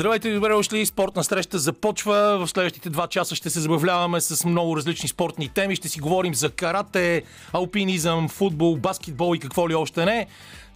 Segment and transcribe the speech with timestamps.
[0.00, 0.86] Здравейте и добре дошли.
[0.86, 2.38] Спортна среща започва.
[2.38, 5.76] В следващите два часа ще се забавляваме с много различни спортни теми.
[5.76, 7.22] Ще си говорим за карате,
[7.52, 10.26] алпинизъм, футбол, баскетбол и какво ли още не.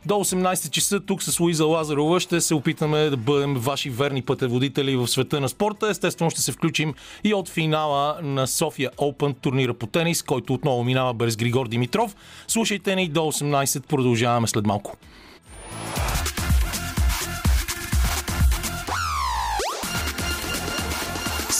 [0.06, 4.96] До 18 часа тук с Луиза Лазарова ще се опитаме да бъдем ваши верни пътеводители
[4.96, 5.88] в света на спорта.
[5.88, 6.95] Естествено ще се включим
[7.25, 12.16] и от финала на София Open турнира по тенис, който отново минава без Григор Димитров.
[12.48, 13.86] Слушайте ни до 18.
[13.86, 14.96] Продължаваме след малко.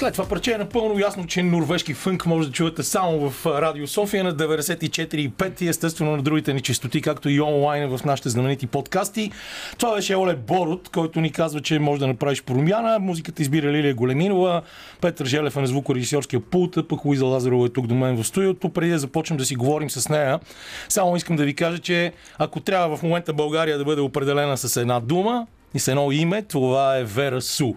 [0.00, 3.86] След това парче е напълно ясно, че норвежки фънк може да чуете само в Радио
[3.86, 8.66] София на 94,5 и естествено на другите ни частоти, както и онлайн в нашите знаменити
[8.66, 9.30] подкасти.
[9.78, 12.98] Това беше Оле Борот, който ни казва, че може да направиш промяна.
[12.98, 14.62] Музиката избира Лилия Големинова,
[15.00, 18.68] Петър Желев е на звукорежисьорския пулт, пък Луиза Лазарова е тук до мен в студиото.
[18.68, 20.40] Преди да започнем да си говорим с нея,
[20.88, 24.80] само искам да ви кажа, че ако трябва в момента България да бъде определена с
[24.80, 27.74] една дума и с едно име, това е Вера Су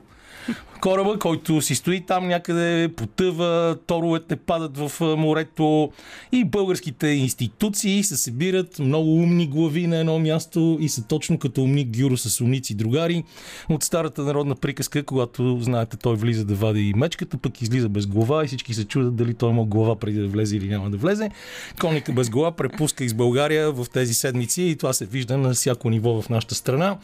[0.83, 5.91] кораба, който си стои там някъде, потъва, торовете падат в морето
[6.31, 11.61] и българските институции се събират много умни глави на едно място и са точно като
[11.61, 13.23] умни гюро с умници другари
[13.69, 18.43] от старата народна приказка, когато, знаете, той влиза да вади мечката, пък излиза без глава
[18.43, 21.29] и всички се чудят дали той има глава преди да влезе или няма да влезе.
[21.81, 25.89] Конника без глава препуска из България в тези седмици и това се вижда на всяко
[25.89, 26.97] ниво в нашата страна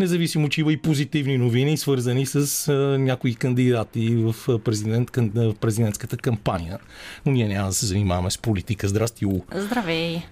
[0.00, 6.16] независимо, че има и позитивни новини, свързани с а, някои кандидати в, президент, в президентската
[6.16, 6.78] кампания.
[7.26, 8.88] Но ние няма да се занимаваме с политика.
[8.88, 9.40] Здрасти, У.
[9.54, 10.22] Здравей!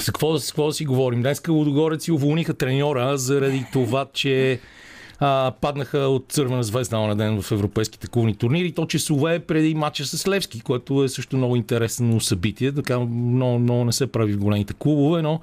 [0.00, 1.22] С какво, с какво да си говорим?
[1.22, 4.60] Днес Лудогорец си уволниха треньора заради това, че
[5.18, 8.72] а, паднаха от Цървена звезда на ден в европейските клубни турнири.
[8.72, 12.72] То часове преди матча с Левски, което е също много интересно събитие.
[12.72, 15.40] Така много, много не се прави в големите клубове, но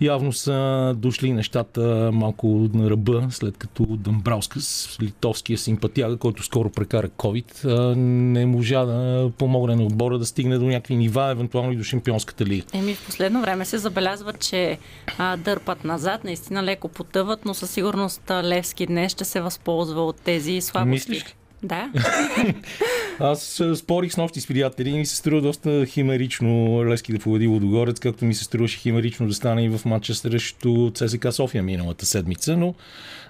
[0.00, 7.08] явно са дошли нещата малко на ръба, след като Дъмбраускас, литовския симпатяга, който скоро прекара
[7.08, 7.64] COVID,
[7.96, 12.44] не можа да помогне на отбора да стигне до някакви нива, евентуално и до Шампионската
[12.44, 12.66] лига.
[12.72, 14.78] Еми, в последно време се забелязва, че
[15.18, 20.16] а, дърпат назад, наистина леко потъват, но със сигурност Левски днес ще се възползва от
[20.16, 21.10] тези слабости.
[21.10, 21.34] Мислиш?
[21.64, 21.90] Да.
[23.18, 27.46] Аз спорих с нощи с приятели и ми се струва доста химерично Лески да победи
[27.46, 32.06] Лодогорец, както ми се струваше химерично да стане и в матча срещу ЦСК София миналата
[32.06, 32.74] седмица, но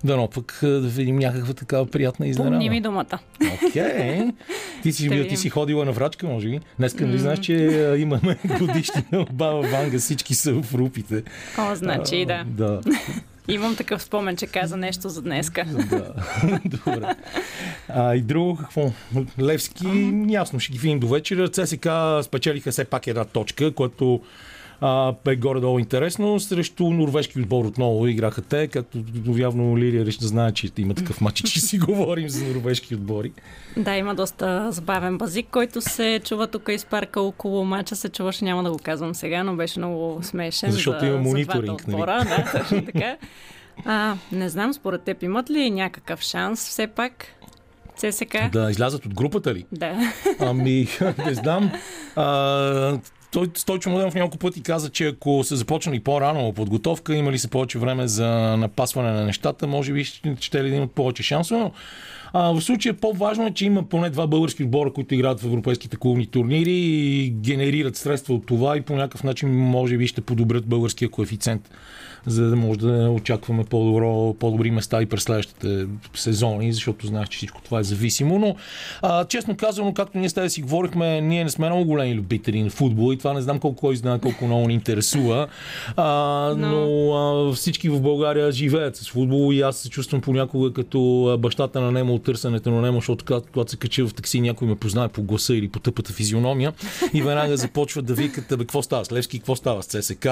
[0.05, 2.55] дано пък да видим някаква такава приятна изненада.
[2.55, 3.19] Помни ми думата.
[3.55, 3.83] Окей.
[3.83, 4.33] Okay.
[4.83, 6.61] Ти, си, ти си ходила на врачка, може би?
[6.79, 7.55] Днеска нали знаеш, че
[7.99, 11.23] имаме годишнина от Баба Ванга, всички са в рупите.
[11.59, 12.81] О, значи, а, да.
[13.49, 15.65] Имам такъв спомен, че каза нещо за днеска.
[15.65, 16.15] Да,
[16.65, 17.15] добре.
[17.89, 18.93] А, и друго какво?
[19.41, 21.49] Левски, ясно, ще ги видим до вечера.
[21.49, 21.89] ЦСК
[22.23, 24.21] спечелиха все пак една точка, което
[24.87, 26.41] а, бе горе-долу интересно.
[26.41, 28.99] Срещу норвежки отбор отново играха те, както
[29.37, 33.33] явно Лилия реши да знае, че има такъв матч, че си говорим за норвежки отбори.
[33.77, 37.97] Да, има доста забавен базик, който се чува тук из парка около мача.
[37.97, 40.71] Се чуваше, няма да го казвам сега, но беше много смешен.
[40.71, 42.17] Защото за, има мониторинг, за отбора.
[42.17, 42.29] нали?
[42.29, 43.17] Да, точно така.
[43.85, 47.27] А, не знам, според теб имат ли някакъв шанс все пак?
[47.97, 48.37] ЦСК?
[48.53, 49.67] Да излязат от групата ли?
[49.73, 50.13] Да.
[50.41, 50.89] Ами,
[51.27, 51.73] не знам.
[52.17, 52.99] А,
[53.35, 57.49] той, Стойчо Младенов няколко пъти каза, че ако се започнали по-рано подготовка, има ли се
[57.49, 61.61] повече време за напасване на нещата, може би ще, ще ли да имат повече шансове,
[61.61, 61.73] но
[62.33, 65.97] а, в случая по-важно е, че има поне два български отбора, които играят в европейските
[65.97, 70.67] клубни турнири и генерират средства от това и по някакъв начин може би ще подобрят
[70.67, 71.71] българския коефициент
[72.27, 77.37] за да може да очакваме по-добро, по-добри места и през следващите сезони, защото знаеш, че
[77.37, 78.39] всичко това е зависимо.
[78.39, 78.57] Но,
[79.03, 82.63] а, честно казано, както ние с тези си говорихме, ние не сме много големи любители
[82.63, 85.49] на футбол и това не знам колко кой знае колко много ни интересува.
[85.97, 86.05] А,
[86.59, 91.81] но а, всички в България живеят с футбол и аз се чувствам понякога като бащата
[91.81, 94.75] на Немо от търсенето на Немо, защото когато, когато се качи в такси, някой ме
[94.75, 96.73] познае по гласа или по тъпата физиономия
[97.15, 100.27] и веднага започват да викат, бе, какво става с Левски, какво става с ЦСК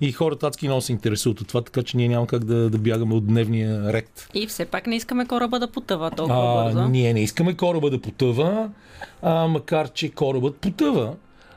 [0.00, 2.78] и хората адски много се интересуват от това, така че ние няма как да, да
[2.78, 4.28] бягаме от дневния ред.
[4.34, 6.88] И все пак не искаме кораба да потъва толкова а, бързо.
[6.88, 8.70] Ние не искаме кораба да потъва,
[9.22, 11.14] а, макар че корабът потъва.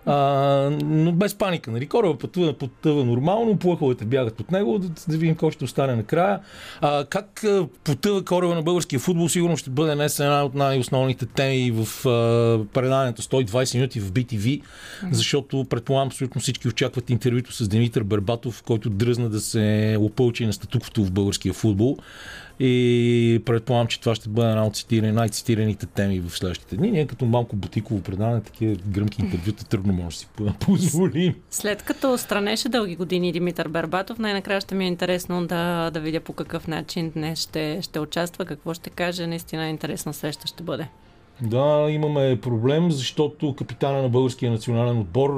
[0.07, 1.71] А, но без паника.
[1.71, 1.87] Нали?
[1.87, 6.39] Кораба потъва, потъва нормално, плъховете бягат от него, да, да видим кой ще остане накрая.
[6.81, 7.43] А, как
[7.83, 12.65] потъва кораба на българския футбол, сигурно ще бъде днес една от най-основните теми в а,
[12.73, 14.61] преданието 120 минути в BTV,
[15.11, 20.53] защото предполагам абсолютно всички очакват интервюто с Димитър Бербатов, който дръзна да се опълчи на
[20.53, 21.97] статуквото в българския футбол
[22.59, 26.91] И предполагам, че това ще бъде една от цитирани, най-цитираните теми в следващите дни.
[26.91, 30.27] Ние като малко бутиково предаване, такива гръмки интервюта трудно може да си
[30.59, 31.35] позволим.
[31.49, 36.19] След като странеше дълги години Димитър Бербатов, най-накрая ще ми е интересно да, да видя
[36.19, 39.27] по какъв начин днес ще, ще участва, какво ще каже.
[39.27, 40.87] Наистина интересна среща ще бъде.
[41.41, 45.29] Да, имаме проблем, защото капитана на българския национален отбор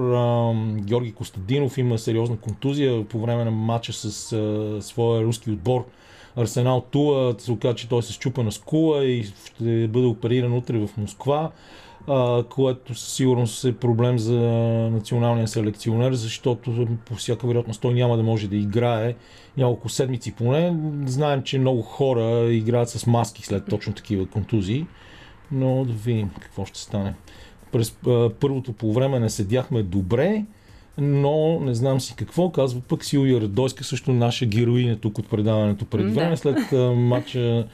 [0.80, 4.12] Георги Костадинов има сериозна контузия по време на матча с
[4.82, 5.86] своя руски отбор
[6.36, 7.36] Арсенал Тула.
[7.38, 11.52] Се оказа, че той се щупа на скула и ще бъде опериран утре в Москва,
[12.08, 14.40] а, което със сигурност е проблем за
[14.92, 19.16] националния селекционер, защото по всяка вероятност той няма да може да играе
[19.58, 20.78] няколко седмици поне.
[21.06, 24.86] Знаем, че много хора играят с маски след точно такива контузии
[25.52, 27.14] но да видим какво ще стане.
[27.72, 30.46] През а, първото по време не седяхме добре,
[31.02, 35.86] но не знам си какво, казва пък Силвия Радойска, също наша героиня тук от предаването
[35.86, 37.68] преди време, след матча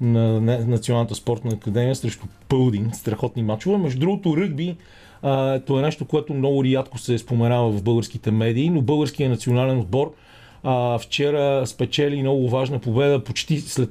[0.00, 3.76] на Националната спортна академия срещу Пълдин, страхотни матчове.
[3.76, 4.76] Между другото, ръгби,
[5.22, 9.78] а, то е нещо, което много рядко се споменава в българските медии, но българският национален
[9.78, 10.14] отбор
[10.62, 13.90] а, вчера спечели много важна победа почти след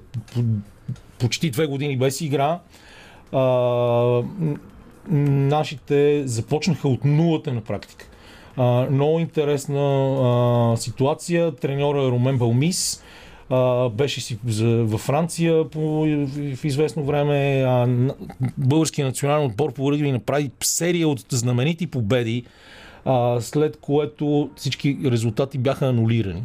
[1.20, 2.60] почти две години без игра
[3.32, 4.24] а,
[5.12, 8.11] нашите започнаха от нулата на практика.
[8.62, 11.52] А, много интересна а, ситуация.
[11.56, 13.04] Треньора Ромен Балмис
[13.50, 17.64] а, беше си във Франция по, в, в известно време.
[17.68, 17.88] А,
[18.58, 22.44] българският национален отбор по ръгби направи серия от знаменити победи,
[23.06, 26.44] а, след което всички резултати бяха анулирани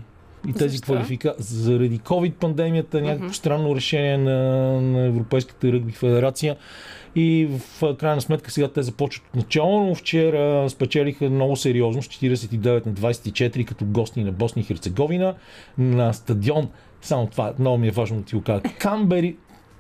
[0.49, 1.45] и тези квалификации.
[1.45, 3.33] Заради COVID-пандемията, някакво uh-huh.
[3.33, 4.41] странно решение на,
[4.81, 6.57] на Европейската ръгби федерация.
[7.17, 12.07] И в крайна сметка сега те започват от начало, но вчера спечелиха много сериозно с
[12.07, 15.35] 49 на 24 като гости на Босния и Херцеговина
[15.79, 16.69] на стадион.
[17.03, 18.63] Само това много ми е важно да ти го кажа.
[18.79, 19.37] Камбери,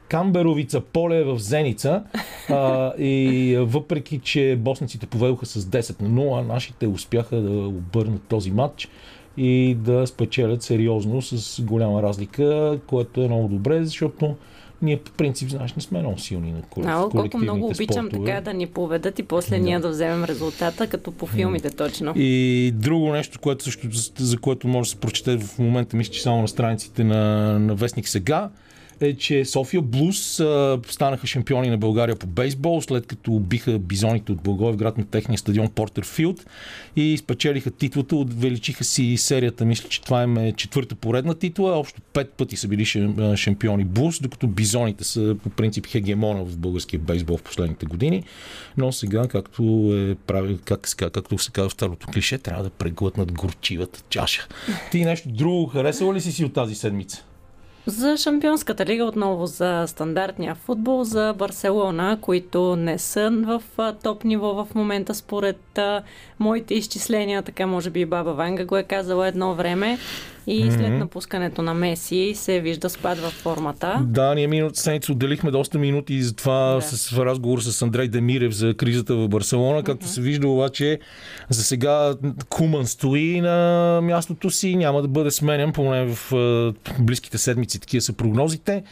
[0.09, 2.03] Камберовица поле в Зеница
[2.51, 8.51] а, и въпреки, че босниците поведоха с 10 на 0, нашите успяха да обърнат този
[8.51, 8.89] матч
[9.37, 14.37] и да спечелят сериозно с голяма разлика, което е много добре, защото
[14.83, 18.27] ние по принцип, знаеш, не сме много силни на колективните колко много обичам спортове.
[18.27, 19.65] така да ни поведат и после да.
[19.65, 22.13] ние да вземем резултата, като по филмите точно.
[22.17, 23.89] И друго нещо, което също,
[24.19, 27.75] за което може да се прочете в момента, мисля, че само на страниците на, на
[27.75, 28.51] Вестник сега,
[29.01, 34.33] е, че София Блуз а, станаха шампиони на България по бейсбол, след като биха бизоните
[34.33, 36.47] от Благоевград на техния стадион Портерфилд
[36.97, 39.65] и спечелиха титлата, увеличиха си серията.
[39.65, 41.79] Мисля, че това е четвърта поредна титла.
[41.79, 42.85] Общо пет пъти са били
[43.37, 48.23] шампиони Блуз, докато бизоните са по принцип хегемона в българския бейсбол в последните години.
[48.77, 49.63] Но сега, както,
[49.93, 54.49] е, прави, как, както се казва старото клише, трябва да преглътнат горчивата чаша.
[54.91, 57.25] Ти нещо друго харесала ли си си от тази седмица?
[57.89, 63.63] За Шампионската лига отново за стандартния футбол, за Барселона, които не са в
[64.03, 65.79] топ ниво в момента според
[66.39, 69.99] моите изчисления, така може би Баба Ванга го е казала едно време
[70.47, 70.77] и mm-hmm.
[70.77, 74.01] след напускането на Меси се вижда спад във формата.
[74.03, 76.83] Да, ние миналата седмица отделихме доста минути за това да.
[76.83, 79.83] с разговор с Андрей Демирев за кризата в Барселона.
[79.83, 80.11] Както mm-hmm.
[80.11, 80.99] се вижда обаче,
[81.51, 82.15] за сега
[82.49, 86.35] Куман стои на мястото си, няма да бъде сменен, поне в
[87.01, 88.83] близките седмици, такива са прогнозите.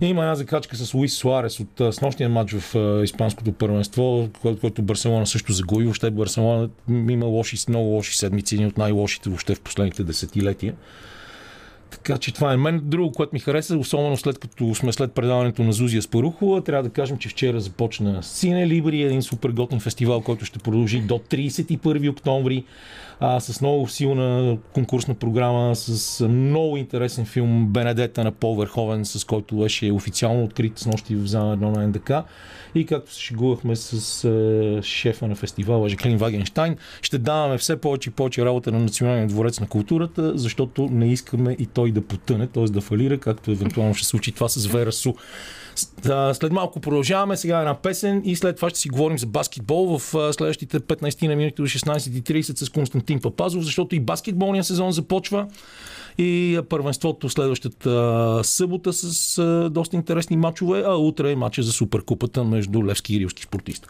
[0.00, 4.28] И има една закачка с Луис Суарес от снощния матч в Испанското първенство,
[4.60, 5.84] който Барселона също загуби.
[5.84, 10.74] Въобще Барселона има лоши, много лоши седмици, един от най-лошите въобще в последните десетилетия.
[11.94, 12.80] Така че това е мен.
[12.84, 16.90] Друго, което ми хареса, особено след като сме след предаването на Зузия Спарухова, трябва да
[16.90, 22.10] кажем, че вчера започна Сине Либри, един супер готин фестивал, който ще продължи до 31
[22.10, 22.64] октомври
[23.20, 29.24] а, с много силна конкурсна програма, с много интересен филм Бенедета на Пол Верховен, с
[29.24, 32.12] който беше официално открит с нощи в зала 1 на НДК.
[32.74, 38.10] И както се шегувахме с а, шефа на фестивала Жаклин Вагенштайн, ще даваме все повече
[38.10, 42.46] и повече работа на Националния дворец на културата, защото не искаме и той да потъне,
[42.46, 42.64] т.е.
[42.64, 45.12] да фалира, както евентуално ще случи това с Вера Су.
[46.32, 50.32] След малко продължаваме сега една песен и след това ще си говорим за баскетбол в
[50.32, 55.46] следващите 15 на минути до 16.30 с Константин Папазов, защото и баскетболния сезон започва
[56.18, 62.84] и първенството следващата събота с доста интересни матчове, а утре е матча за Суперкупата между
[62.84, 63.88] Левски и Рилски спортисти.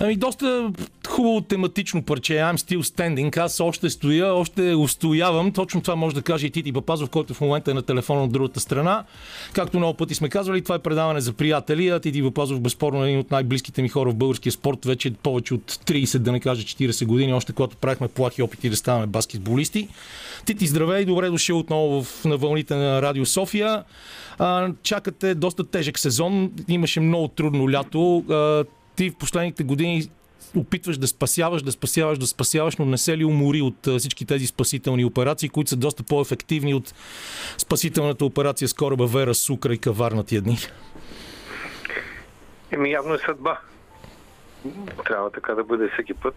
[0.00, 0.72] Ами доста
[1.08, 2.32] хубаво тематично парче.
[2.32, 3.36] I'm still standing.
[3.36, 5.52] Аз още стоя, още устоявам.
[5.52, 8.32] Точно това може да каже и Тити Папазов, който в момента е на телефона от
[8.32, 9.04] другата страна.
[9.52, 11.88] Както много пъти сме казвали, това е предаване за приятели.
[11.88, 14.84] А Тити Папазов безспорно е един от най-близките ми хора в българския спорт.
[14.84, 18.76] Вече повече от 30, да не кажа 40 години, още когато правихме плахи опити да
[18.76, 19.88] ставаме баскетболисти.
[20.46, 23.84] Тити, здравей, добре дошъл отново в, на вълните на Радио София.
[24.38, 26.52] А, чакате доста тежък сезон.
[26.68, 28.24] Имаше много трудно лято.
[28.30, 28.64] А,
[28.96, 30.02] ти в последните години
[30.56, 34.46] опитваш да спасяваш, да спасяваш, да спасяваш, но не се ли умори от всички тези
[34.46, 36.94] спасителни операции, които са доста по-ефективни от
[37.58, 40.58] спасителната операция с кораба Вера Сукра и Каварна тия дни?
[42.70, 43.58] Еми явно е съдба.
[45.06, 46.34] Трябва така да бъде всеки път.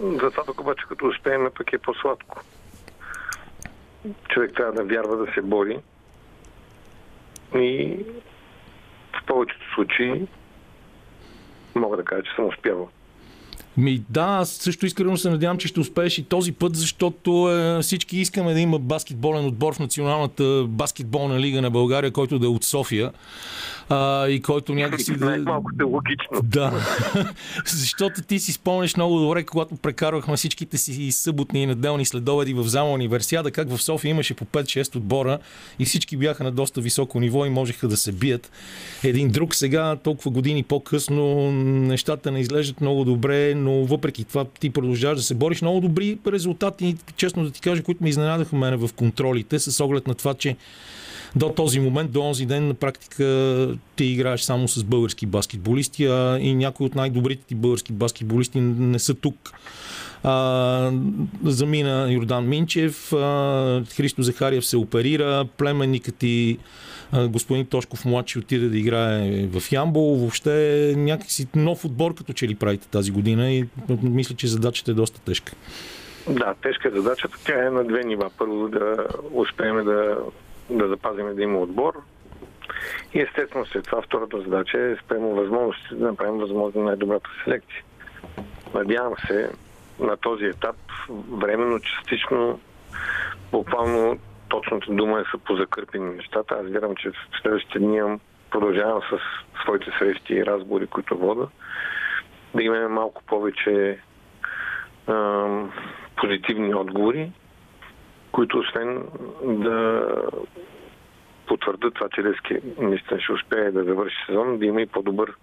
[0.00, 2.40] Затова пък обаче като успеем пък е по-сладко.
[4.28, 5.78] Човек трябва да вярва да се бори.
[7.54, 7.96] И
[9.12, 10.26] в повечето случаи
[11.74, 12.88] мога да кажа, че съм успявал.
[13.76, 17.82] Ми да, аз също искрено се надявам, че ще успееш и този път, защото е,
[17.82, 22.48] всички искаме да има баскетболен отбор в Националната баскетболна лига на България, който да е
[22.48, 23.12] от София
[23.88, 25.36] а, и който някакси да...
[25.36, 26.40] Малко е логично.
[26.42, 26.72] Да,
[27.66, 32.62] защото ти си спомнеш много добре, когато прекарвахме всичките си съботни и неделни следобеди в
[32.62, 35.38] зама универсиада, как в София имаше по 5-6 отбора
[35.78, 38.50] и всички бяха на доста високо ниво и можеха да се бият
[39.04, 39.54] един друг.
[39.54, 45.22] Сега, толкова години по-късно, нещата не изглеждат много добре, но въпреки това ти продължаваш да
[45.22, 45.62] се бориш.
[45.62, 50.06] Много добри резултати, честно да ти кажа, които ме изненадаха мене в контролите, с оглед
[50.06, 50.56] на това, че
[51.36, 53.24] до този момент, до онзи ден на практика
[53.96, 58.98] ти играеш само с български баскетболисти, а и някои от най-добрите ти български баскетболисти не
[58.98, 59.52] са тук.
[60.22, 60.92] А,
[61.44, 66.58] замина Йордан Минчев, а, Христо Захариев се оперира, племенникът ти
[67.14, 70.16] господин Тошков младши отиде да играе в Ямбол.
[70.16, 73.68] Въобще някакси нов отбор като че ли правите тази година и
[74.02, 75.52] мисля, че задачата е доста тежка.
[76.28, 77.36] Да, тежка е задачата.
[77.44, 78.30] Тя е на две нива.
[78.38, 80.18] Първо да успеем да,
[80.70, 81.94] да запазим да има отбор.
[83.14, 87.82] И естествено след това втората задача е спрямо възможности да направим възможно най-добрата селекция.
[88.74, 89.50] Надявам се
[90.00, 90.76] на този етап
[91.30, 92.60] временно, частично,
[93.52, 94.18] буквално
[94.52, 96.54] точната дума е са позакърпени нещата.
[96.54, 98.18] Аз вярвам, че в следващите дни
[98.50, 99.18] продължавам с
[99.62, 101.46] своите срещи и разговори, които вода,
[102.54, 103.98] да имаме малко повече
[105.06, 105.46] а,
[106.16, 107.32] позитивни отговори,
[108.32, 109.04] които освен
[109.42, 110.06] да
[111.46, 115.34] потвърдят това, че Лески наистина ще успее да завърши сезон, да има и по-добър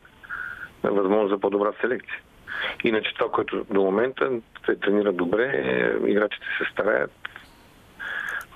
[0.83, 2.19] възможност за по-добра селекция.
[2.83, 4.31] Иначе това, което до момента
[4.65, 7.11] се тренира добре, е, играчите се стараят,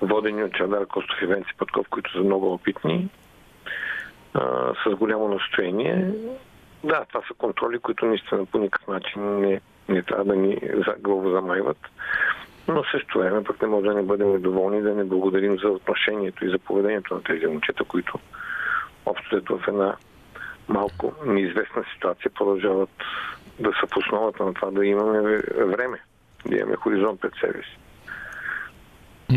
[0.05, 3.09] водени от Чадар Костов и Венци Пътков, които са много опитни,
[4.33, 6.11] а, с голямо настояние.
[6.83, 10.59] Да, това са контроли, които наистина по никакъв начин не, не трябва да ни
[10.99, 11.77] главо замайват.
[12.67, 16.45] Но също време пък не може да не бъдем доволни, да не благодарим за отношението
[16.45, 18.19] и за поведението на тези момчета, които
[19.05, 19.95] общо в една
[20.67, 22.89] малко неизвестна ситуация продължават
[23.59, 25.99] да са в основата на това да имаме време,
[26.45, 27.77] да имаме хоризонт пред себе си.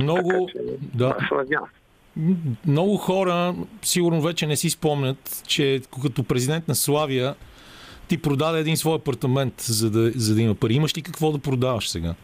[0.02, 1.16] Много, така, че, да.
[1.20, 1.68] Аз надявам.
[2.66, 7.34] Много хора сигурно вече не си спомнят, че като президент на Славия
[8.08, 10.74] ти продаде един свой апартамент, за да, за да има пари.
[10.74, 12.14] Имаш ли какво да продаваш сега?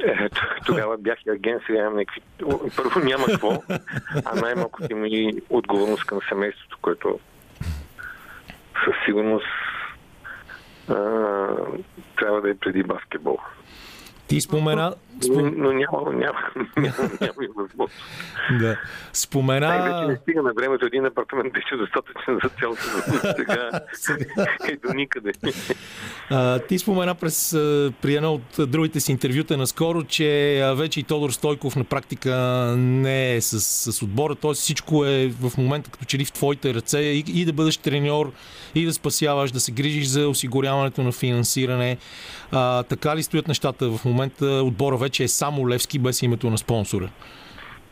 [0.00, 0.28] Е,
[0.66, 2.20] тогава бях и агент, сега имам някакви...
[2.76, 3.62] Първо няма какво,
[4.24, 7.18] а най-малко има и отговорност към семейството, което
[8.84, 9.46] със сигурност
[10.88, 10.94] а,
[12.18, 13.38] трябва да е преди баскетбол.
[14.26, 14.94] Ти спомена...
[15.28, 16.38] Но, но няма, няма,
[16.76, 18.02] няма, няма и възможност.
[18.60, 18.80] Да.
[19.12, 19.68] Спомена...
[19.68, 22.82] Най-вече не стига на времето един апартамент беше достатъчен за цялото
[23.36, 23.70] сега
[24.68, 25.32] е до никъде.
[26.30, 27.50] А, ти спомена през,
[28.02, 32.34] при едно от другите си интервюта наскоро, че вече и Тодор Стойков на практика
[32.78, 33.60] не е с,
[33.92, 34.52] с отбора, т.е.
[34.52, 38.32] всичко е в момента като че ли в твоите ръце и, и да бъдеш треньор,
[38.74, 41.96] и да спасяваш, да се грижиш за осигуряването на финансиране.
[42.52, 44.46] А, така ли стоят нещата в момента?
[44.46, 47.08] Отбора вече е само Левски без името на спонсора.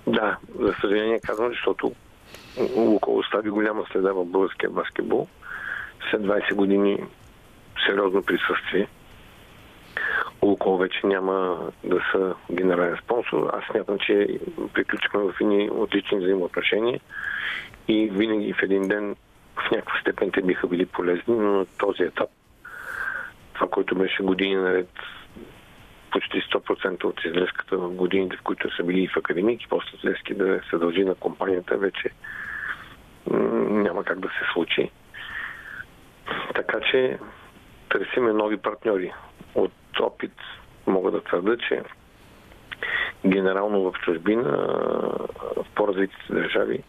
[0.06, 1.92] Да, за съжаление казвам, защото
[2.76, 5.28] около остави голяма следа в българския баскетбол.
[6.10, 6.98] След 20 години
[7.86, 8.88] сериозно присъствие.
[10.42, 13.50] Лукол вече няма да са генерален спонсор.
[13.52, 14.38] Аз смятам, че
[14.74, 17.00] приключихме в едни отлични взаимоотношения
[17.88, 19.16] и винаги в един ден
[19.56, 22.28] в някаква степен те биха били полезни, но на този етап
[23.56, 24.88] това, което беше години наред
[26.10, 29.96] почти 100% от излезката в годините, в които са били и в академик и после
[29.96, 32.10] излезки да се дължи на компанията, вече
[33.30, 34.90] няма как да се случи.
[36.54, 37.18] Така че
[37.88, 39.12] търсиме нови партньори.
[39.54, 40.32] От опит
[40.86, 41.82] мога да твърда, че
[43.26, 44.50] генерално в чужбина,
[45.56, 46.82] в по-развитите държави,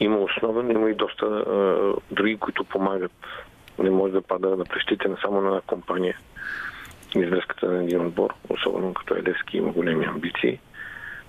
[0.00, 1.44] има основен, има и доста
[2.10, 3.26] други, които помагат.
[3.78, 6.16] Не може да пада на плещите само на една компания.
[7.16, 10.60] Издръжката на един отбор, особено като Елевски, има големи амбиции,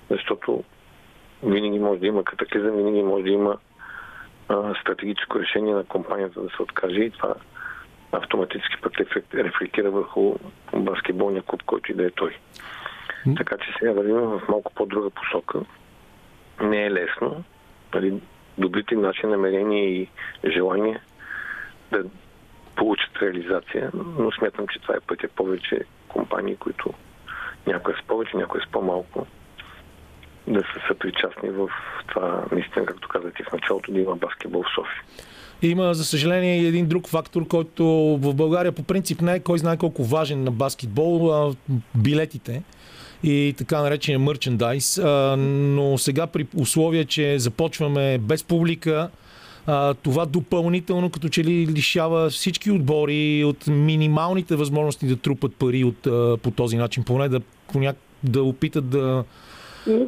[0.09, 0.63] защото
[1.43, 3.57] винаги може да има катаклизъм, винаги може да има
[4.48, 7.36] а, стратегическо решение на компанията да се откаже и това
[8.12, 8.93] автоматически пък
[9.33, 10.36] рефлектира върху
[10.74, 12.38] баскетболния клуб, който и да е той.
[13.38, 15.59] Така че сега вървим в малко по-друга посока.
[16.62, 17.43] Не е лесно.
[17.93, 18.21] Нали,
[18.57, 20.07] добрите наши намерения и
[20.45, 21.01] желания
[21.91, 22.03] да
[22.79, 26.93] получат реализация, но смятам, че това е пътя повече компании, които
[27.67, 29.25] някои с повече, някои с по-малко,
[30.48, 31.69] да са съпричастни в
[32.07, 35.03] това, наистина, както казах и в началото, да има баскетбол в София.
[35.62, 37.86] Има, за съжаление, и един друг фактор, който
[38.21, 41.55] в България по принцип не е кой знае колко важен на баскетбол, а
[41.95, 42.63] билетите
[43.24, 45.01] и така наречения мерчендайз.
[45.38, 49.09] Но сега при условие, че започваме без публика,
[50.04, 56.01] това допълнително като че ли лишава всички отбори от минималните възможности да трупат пари от,
[56.42, 57.42] по този начин, поне да,
[58.24, 59.24] да опитат да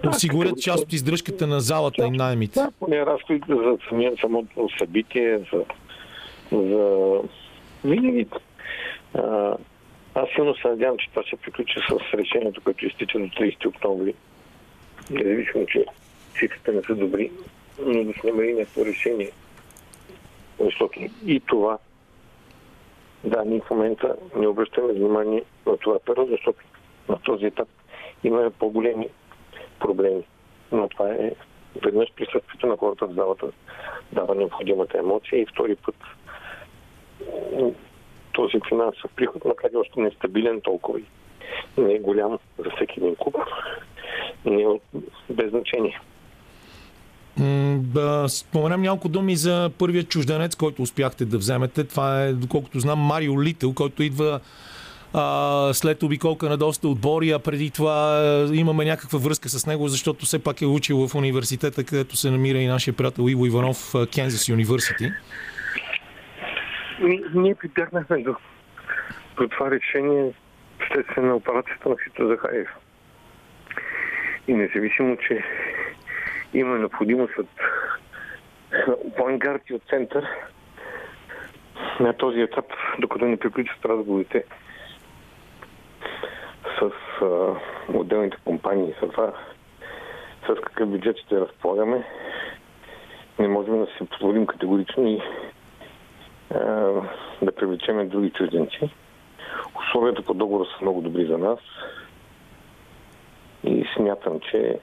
[0.08, 2.60] осигурят част от издръжката на залата и найемите.
[2.60, 5.63] Да, поне разходите за самия самото събитие, за,
[6.51, 7.17] за
[7.84, 8.27] винаги.
[9.13, 9.55] А,
[10.15, 14.13] аз силно се надявам, че това ще приключи с решението, което изтича до 30 октомври.
[15.10, 15.86] Независимо, че
[16.39, 17.31] цифрите не са добри,
[17.85, 19.31] но да се намери някакво решение.
[20.59, 21.77] Защото и това,
[23.23, 26.59] да, ние в момента не обръщаме внимание на това перо, защото
[27.09, 27.67] на този етап
[28.23, 29.07] имаме по-големи
[29.79, 30.23] проблеми.
[30.71, 31.31] Но това е
[31.83, 33.47] веднъж присъствието на хората в залата
[34.11, 35.95] дава необходимата емоция и втори път
[38.33, 41.03] този финансов приход, макар и още нестабилен толкова и
[41.77, 43.35] не е голям за всеки един клуб,
[44.45, 44.65] не е
[45.29, 46.00] без значение.
[47.77, 51.83] Да споменам няколко думи за първият чужденец, който успяхте да вземете.
[51.83, 54.39] Това е, доколкото знам, Марио Лител, който идва
[55.13, 59.88] а, след обиколка на доста отбори, а преди това а, имаме някаква връзка с него,
[59.88, 63.93] защото все пак е учил в университета, където се намира и нашия приятел Иво Иванов,
[64.15, 65.11] Кензас Юниверсити.
[67.33, 68.35] Ние прибягнахме до,
[69.38, 70.33] до това решение
[70.88, 72.67] следствие на операцията на Хито Захаев.
[74.48, 75.44] И независимо, че
[76.53, 77.48] има необходимост от
[79.20, 80.27] авангард от център,
[82.00, 82.66] на този етап,
[83.00, 84.44] докато не приключат разговорите
[86.79, 87.55] с а,
[87.94, 89.33] отделните компании, с това
[90.48, 92.03] с какъв бюджет ще разполагаме,
[93.40, 95.22] не можем да се позволим категорично и
[97.42, 98.90] да привлечем други чужденци.
[99.79, 101.59] Условията по договора са много добри за нас
[103.64, 104.79] и смятам, че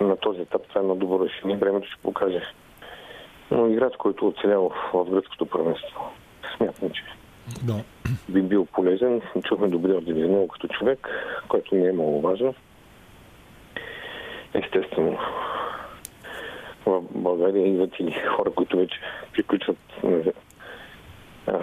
[0.00, 1.56] на този етап това е едно добро решение.
[1.56, 2.42] Времето ще покаже.
[3.50, 6.10] Но играч, който е оцелява в гръцкото първенство,
[6.56, 7.02] смятам, че
[7.62, 7.84] да.
[8.28, 9.22] би бил полезен.
[9.44, 11.08] Чухме добри отзиви за него като човек,
[11.48, 12.54] който не е много важен.
[14.54, 15.18] Естествено,
[16.86, 19.00] в България идват и хора, които вече
[19.32, 19.78] приключват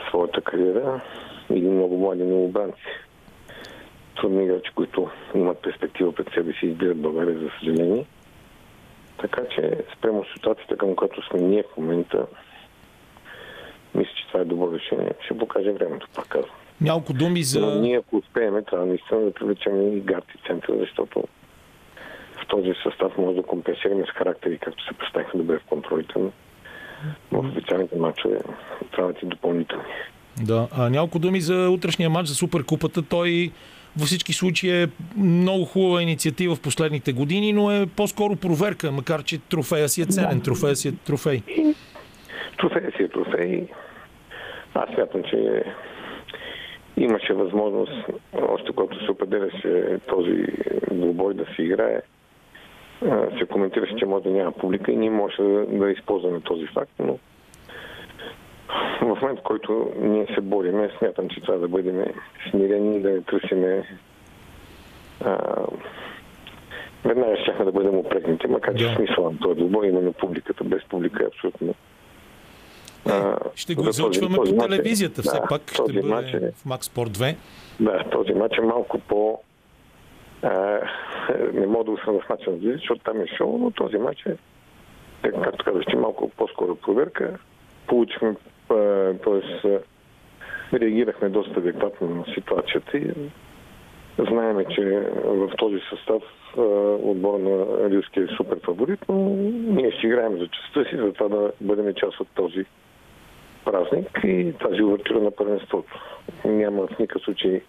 [0.09, 1.01] своята кариера
[1.49, 2.81] или много млади новобранци.
[4.15, 8.05] Трудни играчи, които имат перспектива пред себе си, избират България, за съжаление.
[9.21, 12.25] Така че спрямо ситуацията, към която сме ние в момента,
[13.95, 15.11] мисля, че това е добро решение.
[15.25, 16.55] Ще покаже времето, пак казвам.
[16.81, 17.59] Няколко думи за...
[17.59, 21.23] Но ние, ако успеем, трябва наистина да привлечем и гарти център, защото
[22.43, 26.31] в този състав може да компенсираме с характери, както се представихме добре в контролите, но
[27.41, 28.39] в официалните матчове
[28.91, 29.83] трябват и допълнителни.
[30.41, 33.01] Да, а няколко думи за утрешния матч за Суперкупата.
[33.01, 33.51] Той
[33.97, 39.23] във всички случаи е много хубава инициатива в последните години, но е по-скоро проверка, макар
[39.23, 40.41] че трофея си е ценен.
[40.41, 41.41] Трофея си е трофей.
[42.57, 43.67] Трофея си е трофей.
[44.73, 45.63] Аз смятам, че
[46.97, 47.93] имаше възможност,
[48.33, 50.45] още когато се определяше този
[50.91, 52.01] двубой да се играе,
[53.39, 56.91] се коментираше, че може да няма публика и ние може да, да използваме този факт,
[56.99, 57.19] но
[59.01, 62.05] в момент, в който ние се бориме, смятам, че трябва да бъдем
[62.49, 63.83] смирени да не търсиме
[67.05, 70.63] веднага ще да бъдем опрекнати, макар че смисъл на този двубой, именно публиката.
[70.63, 71.75] Без публика е абсолютно
[73.09, 76.81] а, ще го излъчваме по телевизията, все да, пак ще бъде матч е, в Max
[76.81, 77.35] Sport 2.
[77.79, 79.39] Да, този матч е малко по...
[80.41, 80.79] А,
[81.53, 84.25] не мога да го съм в матча на защото там е шоу, но този матч
[84.25, 84.37] е,
[85.23, 87.37] е както казах, че малко по-скоро проверка.
[87.87, 88.35] Получихме,
[88.67, 89.79] т.е.
[90.73, 93.11] реагирахме доста адекватно на ситуацията и
[94.29, 96.23] знаеме, че в този състав
[97.03, 99.15] отбор на Рилски е супер фаворит, но
[99.73, 102.65] ние ще играем за частта си, за това да бъдем част от този
[103.65, 105.99] празник и тази увертура на първенството.
[106.45, 107.61] Няма в никакъв случай,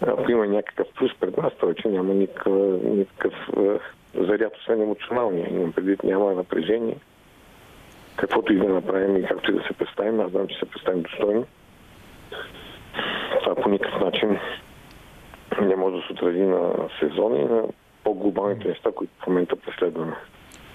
[0.00, 3.34] ако има някакъв плюс пред нас, той че няма никакъв, никакъв
[4.14, 5.72] заряд, освен емоционалния.
[5.72, 6.96] Предвид, няма напрежение.
[8.16, 11.02] Каквото и да направим и както и да се представим, аз знам, че се представим
[11.02, 11.46] достойно.
[13.44, 14.38] Това по никакъв начин
[15.62, 17.62] не може да се отрази на сезона и на
[18.04, 20.16] по-глобалните неща, които в момента преследваме.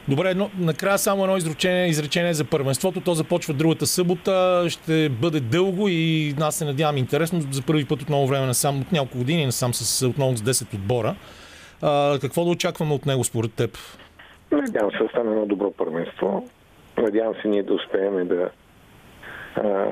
[0.08, 3.02] Добре, едно, накрая само едно изречение, изречение за първенството.
[3.02, 7.40] То започва другата събота, ще бъде дълго и аз се надявам интересно.
[7.52, 10.74] За първи път от много време насам, от няколко години насам с отново с 10
[10.74, 11.16] отбора.
[11.82, 13.78] А, какво да очакваме от него според теб?
[14.52, 16.48] Надявам се да стане едно добро първенство.
[17.02, 18.50] Надявам се ние да успеем да
[19.56, 19.92] а,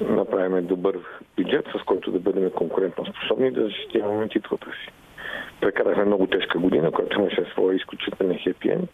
[0.00, 0.98] направим добър
[1.36, 4.92] бюджет, с който да бъдем конкурентно способни да защитаваме титлата си.
[5.60, 8.90] Прекарахме много тежка година, която имаше своя изключителен хепи енд.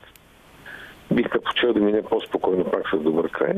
[1.12, 3.54] Бих предпочел да мине по-спокойно пак с добър край.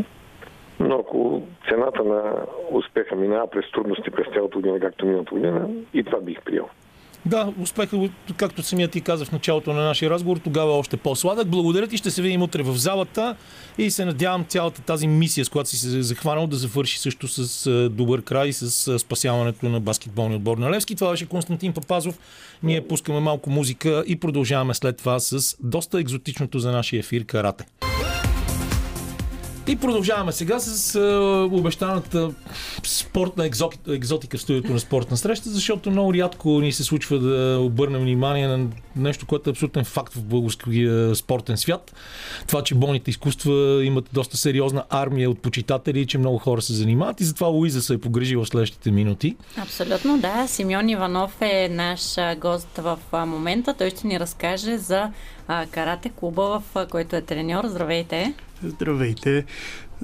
[0.81, 2.35] Но ако цената на
[2.71, 6.69] успеха минава през трудности през цялата година, както миналата година, и това бих приел.
[7.27, 11.49] Да, успеха, както самия ти каза в началото на нашия разговор, тогава още по-сладък.
[11.49, 13.37] Благодаря ти, ще се видим утре в залата
[13.79, 17.89] и се надявам цялата тази мисия, с която си се захванал, да завърши също с
[17.89, 20.95] добър край, с спасяването на баскетболния отбор на Левски.
[20.95, 22.19] Това беше Константин Папазов.
[22.63, 27.67] Ние пускаме малко музика и продължаваме след това с доста екзотичното за нашия ефир карате.
[29.67, 32.31] И продължаваме сега с uh, обещаната
[32.83, 37.59] спортна екзотика, екзотика в студиото на спортна среща, защото много рядко ни се случва да
[37.61, 41.95] обърнем внимание на нещо, което е абсолютен факт в българския спортен свят.
[42.47, 47.21] Това, че болните изкуства имат доста сериозна армия от почитатели, че много хора се занимават
[47.21, 49.37] и затова Луиза се е погрежи в следващите минути.
[49.59, 50.47] Абсолютно, да.
[50.47, 53.75] Симеон Иванов е наш гост в момента.
[53.75, 55.11] Той ще ни разкаже за
[55.71, 57.65] карате клуба, в който е треньор.
[57.67, 58.35] Здравейте!
[58.65, 59.45] Здравейте!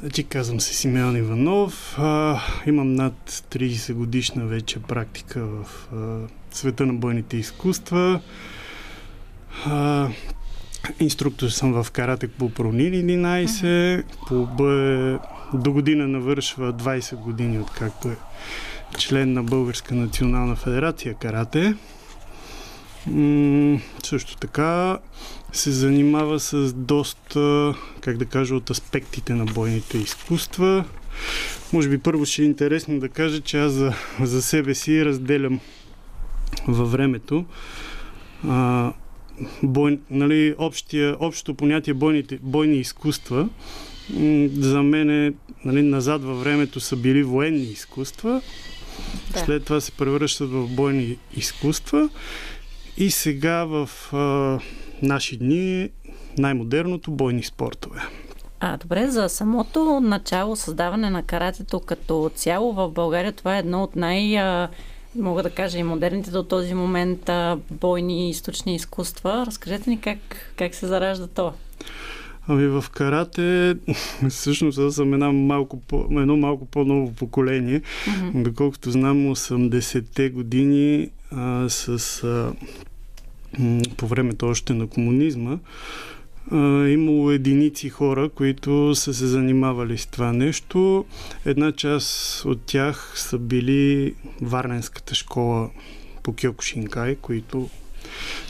[0.01, 1.99] Значи казвам се Симеон Иванов.
[1.99, 6.19] А, имам над 30 годишна вече практика в а,
[6.51, 8.21] света на бойните изкуства.
[9.67, 10.09] А,
[11.01, 14.05] инструктор съм в карате по Пронир 11.
[14.29, 18.17] Клуба е, до година навършва 20 години, откакто е
[18.99, 21.75] член на Българска национална федерация карате.
[23.07, 24.99] М- също така
[25.53, 30.85] се занимава с доста, как да кажа, от аспектите на бойните изкуства.
[31.73, 35.61] Може би първо ще е интересно да кажа, че аз за, за себе си разделям
[36.69, 37.45] във времето.
[38.49, 38.93] А,
[39.63, 43.49] бой, нали, общия, общото понятие бойните, бойни изкуства
[44.59, 45.33] за мен е,
[45.65, 48.43] нали, назад във времето са били военни изкуства,
[49.33, 49.39] да.
[49.39, 52.09] след това се превръщат в бойни изкуства
[52.97, 54.59] и сега в а,
[55.03, 55.89] наши дни
[56.39, 58.01] най-модерното бойни спортове.
[58.61, 63.83] А, добре, за самото начало създаване на каратето като цяло в България, това е едно
[63.83, 64.69] от най-
[65.17, 67.31] мога да кажа и модерните до този момент
[67.71, 69.45] бойни източни изкуства.
[69.47, 70.19] Разкажете ни как,
[70.57, 71.53] как се заражда то.
[72.49, 73.77] Ами в карате,
[74.31, 77.81] всъщност аз съм една малко по, едно малко по-ново поколение.
[77.81, 78.43] Mm-hmm.
[78.43, 82.53] Доколкото знам, 80-те години а, с а,
[83.97, 85.59] по времето още на комунизма,
[86.89, 91.05] имало единици хора, които са се занимавали с това нещо.
[91.47, 95.71] Една част от тях са били Варненската школа
[96.23, 97.69] по Кьокушинкай, които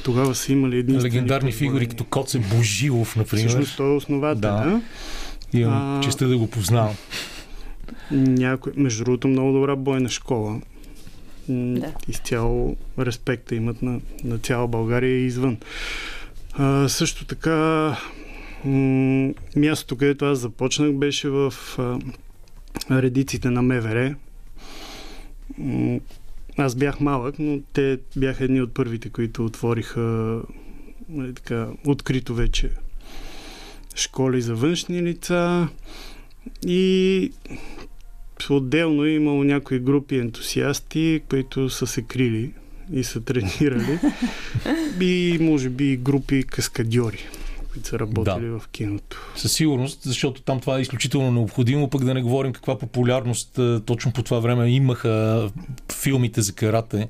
[0.05, 1.03] тогава са имали един.
[1.03, 3.49] Легендарни фигури, като Коце Божилов, например.
[3.49, 4.41] Всъщност той е основател.
[4.41, 4.81] Да.
[5.53, 6.01] Имам а...
[6.01, 6.95] честа да го познавам.
[8.11, 10.61] Някой, между другото, много добра бойна школа
[11.49, 11.95] да.
[12.09, 15.57] изцяло респекта имат на, на цяла България и извън.
[16.53, 17.97] А, също така
[18.65, 21.99] м- мястото, където аз започнах, беше в а,
[22.91, 24.15] редиците на МВР.
[25.59, 26.01] М-
[26.57, 30.41] аз бях малък, но те бяха едни от първите, които отвориха
[31.09, 32.71] нали, така, открито вече
[33.95, 35.69] школи за външни лица
[36.67, 37.33] и
[38.51, 42.53] Отделно е имало някои групи ентусиасти, които са се крили
[42.93, 43.99] и са тренирали.
[45.01, 47.29] И може би групи каскадьори,
[47.79, 48.59] които са работили да.
[48.59, 49.33] в киното.
[49.37, 54.13] Със сигурност, защото там това е изключително необходимо, пък да не говорим каква популярност точно
[54.13, 55.51] по това време имаха
[55.93, 57.09] филмите за карате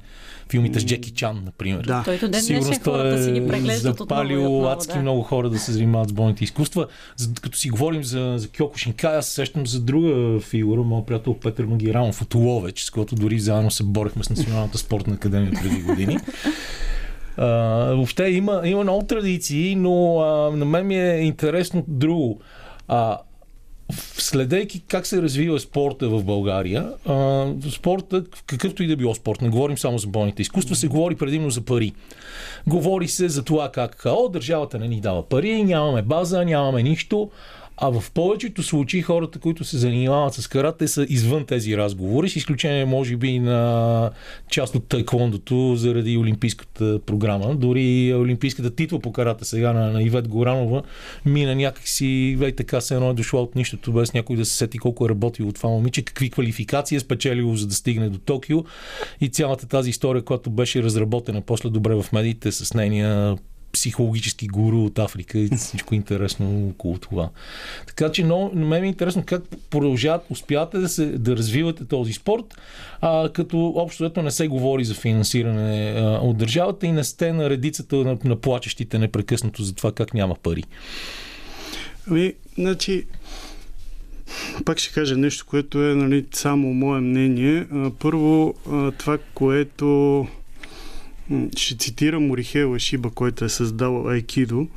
[0.51, 1.85] филмите с Джеки Чан, например.
[1.85, 2.03] Да.
[2.05, 5.01] Той ден Сигурно хората си ги преглеждат запалил отново, адски да.
[5.01, 6.87] много хора да се занимават с бойните изкуства.
[7.17, 11.35] За, като си говорим за, за Кьоко Шинкай, аз сещам за друга фигура, моят приятел
[11.35, 15.83] Петър Магирамов от Ловеч, с който дори заедно се борехме с Националната спортна академия преди
[15.83, 16.19] години.
[17.39, 22.41] Uh, въобще има, има много традиции, но uh, на мен ми е интересно друго.
[22.89, 23.19] Uh,
[23.93, 29.49] следейки как се развива спорта в България, а, спорта, какъвто и да било спорт, не
[29.49, 31.93] говорим само за бойните изкуства, се говори предимно за пари.
[32.67, 37.31] Говори се за това как, о, държавата не ни дава пари, нямаме база, нямаме нищо.
[37.81, 42.37] А в повечето случаи хората, които се занимават с карате, са извън тези разговори, с
[42.37, 44.11] изключение, може би, на
[44.51, 47.55] част от тайкондото заради олимпийската програма.
[47.55, 50.83] Дори олимпийската титла по карате сега на, на Ивет Горанова
[51.27, 54.79] мина някакси, вей така се едно е дошла от нищото, без някой да се сети
[54.79, 58.65] колко е работило това момиче, какви квалификации е спечелило, за да стигне до Токио.
[59.21, 63.37] И цялата тази история, която беше разработена после добре в медиите с нейния
[63.79, 67.31] психологически гуру от Африка и всичко интересно около това.
[67.87, 72.13] Така че но, на мен е интересно как продължават, успявате да, се, да развивате този
[72.13, 72.45] спорт,
[73.01, 77.33] а, като общо ето не се говори за финансиране а, от държавата и не сте
[77.33, 80.63] на редицата на, на плачещите непрекъснато за това как няма пари.
[82.11, 83.05] Ами, значи,
[84.65, 87.67] пак ще кажа нещо, което е нали, само мое мнение.
[87.99, 88.55] Първо,
[88.99, 90.27] това, което
[91.57, 94.69] ще цитирам Морихе Лашиба, който е създал Айкидо.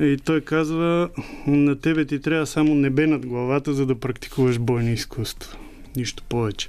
[0.00, 1.08] И той казва,
[1.46, 5.56] на тебе ти трябва само небе над главата, за да практикуваш бойни изкуства.
[5.96, 6.68] Нищо повече.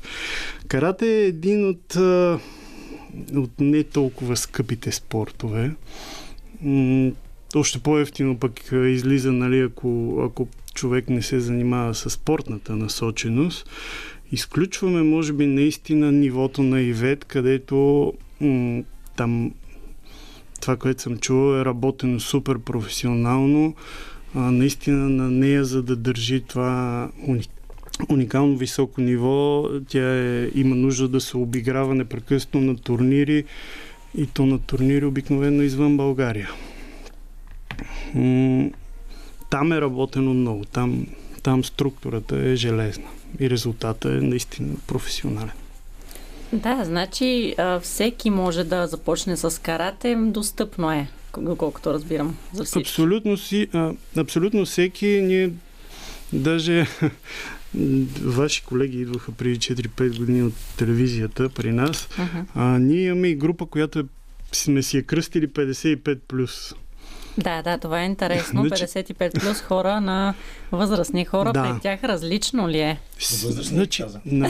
[0.68, 1.96] Карате е един от,
[3.36, 5.72] от не толкова скъпите спортове.
[7.56, 13.70] Още по-ефтино пък излиза, нали, ако, ако човек не се занимава с спортната насоченост.
[14.32, 18.14] Изключваме, може би, наистина нивото на Ивет, където
[19.16, 19.52] там
[20.62, 23.76] това, което съм чувал е работено супер професионално.
[24.36, 27.10] А, наистина на нея, за да държи това
[28.10, 33.44] уникално високо ниво, тя е, има нужда да се обиграва непрекъснато на турнири
[34.18, 36.50] и то на турнири обикновено извън България.
[39.50, 40.66] Там е работено много.
[40.66, 41.08] Там,
[41.44, 43.08] там структурата е железна
[43.40, 45.65] и резултата е наистина професионален.
[46.56, 52.92] Да, значи всеки може да започне с карате, достъпно е, доколкото разбирам за всички.
[52.92, 53.68] Абсолютно, си,
[54.18, 55.52] абсолютно всеки, ние
[56.34, 56.88] даже
[58.22, 62.08] ваши колеги идваха преди 4-5 години от телевизията при нас.
[62.18, 62.46] Uh-huh.
[62.56, 64.04] А, ние имаме и група, която е,
[64.52, 66.76] сме си я кръстили 55+.
[67.38, 68.66] Да, да, това е интересно.
[68.68, 68.84] Значи...
[68.84, 70.34] 55 плюс хора на
[70.72, 71.64] възрастни хора, да.
[71.64, 73.00] при тях различно ли е?
[73.44, 74.50] Възрастни значи, На...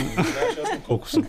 [0.88, 1.24] Колко съм?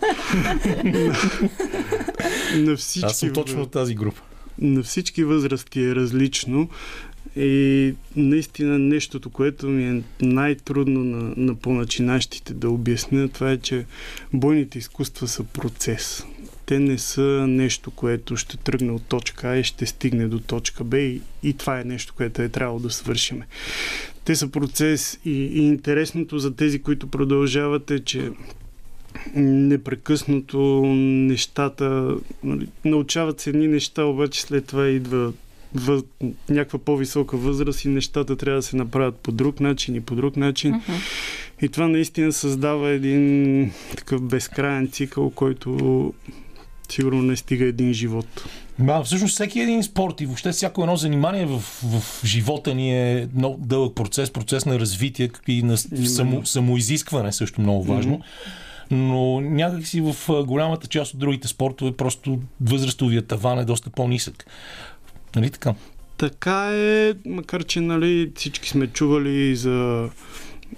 [2.54, 3.06] на всички...
[3.06, 4.22] Аз съм точно от тази група.
[4.58, 6.68] На всички възрасти е различно.
[7.36, 13.84] И наистина нещото, което ми е най-трудно на, на по-начинащите да обясня, това е, че
[14.32, 16.24] бойните изкуства са процес
[16.66, 20.84] те не са нещо, което ще тръгне от точка А и ще стигне до точка
[20.84, 23.42] Б и, и това е нещо, което е трябвало да свършим.
[24.24, 28.30] Те са процес и, и интересното за тези, които продължават е, че
[29.34, 30.58] непрекъснато
[30.96, 35.32] нещата, нали, научават се едни неща, обаче след това идва
[35.74, 36.02] въз,
[36.48, 40.36] някаква по-висока възраст и нещата трябва да се направят по друг начин и по друг
[40.36, 40.74] начин.
[40.74, 41.00] Uh-huh.
[41.62, 46.12] И това наистина създава един такъв безкрайен цикъл, който
[46.92, 48.26] сигурно не стига един живот.
[48.78, 53.28] Да, всъщност всеки един спорт и въобще всяко едно занимание в, в живота ни е
[53.34, 58.18] много дълъг процес, процес на развитие и на само, самоизискване също много важно.
[58.18, 58.22] Mm-hmm.
[58.90, 64.46] Но някакси в голямата част от другите спортове просто възрастовия таван е доста по-нисък.
[65.36, 65.74] Нали така?
[66.16, 70.08] Така е, макар че нали, всички сме чували за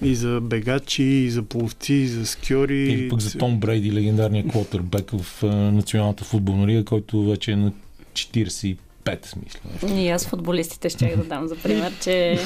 [0.02, 2.92] и за бегачи, и за пловци, и за скьори.
[2.92, 7.72] Или пък за Том Брейди, легендарния квотербек в Националната футболна лига, който вече е на
[8.12, 8.76] 45
[9.44, 9.96] мисля.
[10.00, 12.38] И аз футболистите ще да дам за пример, че,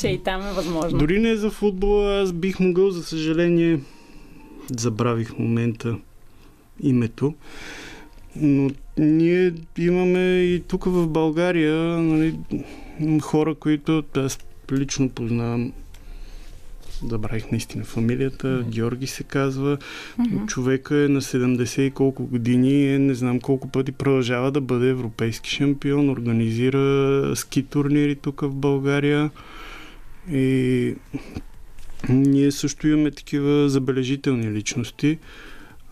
[0.00, 0.98] че и там е възможно.
[0.98, 3.80] Дори не за футбол, аз бих могъл, за съжаление,
[4.70, 5.96] забравих момента
[6.82, 7.34] името.
[8.36, 12.34] Но ние имаме и тук в България нали,
[13.20, 14.38] хора, които аз
[14.72, 15.72] лично познавам
[17.08, 18.68] забравих наистина фамилията, mm-hmm.
[18.68, 19.76] Георги се казва.
[19.76, 20.46] Mm-hmm.
[20.46, 24.88] Човека е на 70 и колко години, е, не знам колко пъти продължава да бъде
[24.88, 29.30] европейски шампион, организира ски турнири тук в България.
[30.30, 30.94] И
[32.08, 35.18] ние също имаме такива забележителни личности.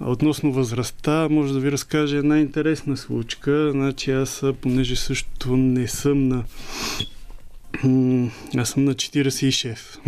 [0.00, 3.70] Относно възрастта, може да ви разкажа една интересна случка.
[3.72, 6.44] Значи аз, понеже също не съм на
[8.56, 9.98] аз съм на 46.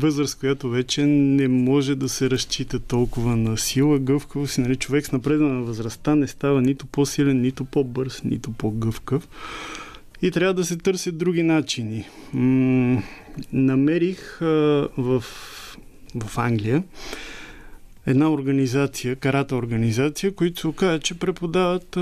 [0.00, 4.58] Възраст, която вече не може да се разчита толкова на сила, гъвкавост.
[4.58, 9.28] Нали, човек с напредна възрастта не става нито по-силен, нито по-бърз, нито по-гъвкав.
[10.22, 12.04] И трябва да се търсят други начини.
[13.52, 15.24] Намерих в,
[16.14, 16.82] в Англия
[18.06, 21.96] една организация, карата организация, които се оказа, че преподават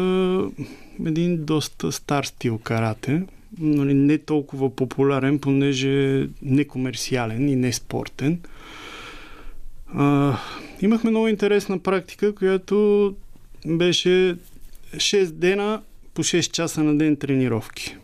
[1.07, 3.23] един доста стар стил карате,
[3.59, 8.41] нали, не толкова популярен, понеже не комерциален и не спортен.
[9.95, 10.37] А,
[10.81, 13.15] имахме много интересна практика, която
[13.67, 14.37] беше
[14.97, 15.83] 6 дена
[16.15, 17.97] по 6 часа на ден тренировки.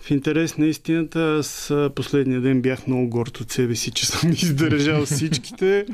[0.00, 4.30] В интерес на истината, аз последния ден бях много горд от себе си, че съм
[4.42, 5.86] издържал всичките.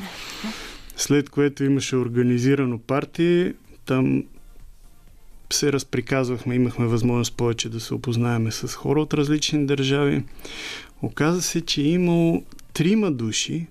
[0.96, 3.52] След което имаше организирано парти.
[3.86, 4.24] Там
[5.52, 10.24] се разприказвахме, имахме възможност повече да се опознаеме с хора от различни държави.
[11.02, 12.42] Оказа се, че е имало
[12.74, 13.66] трима души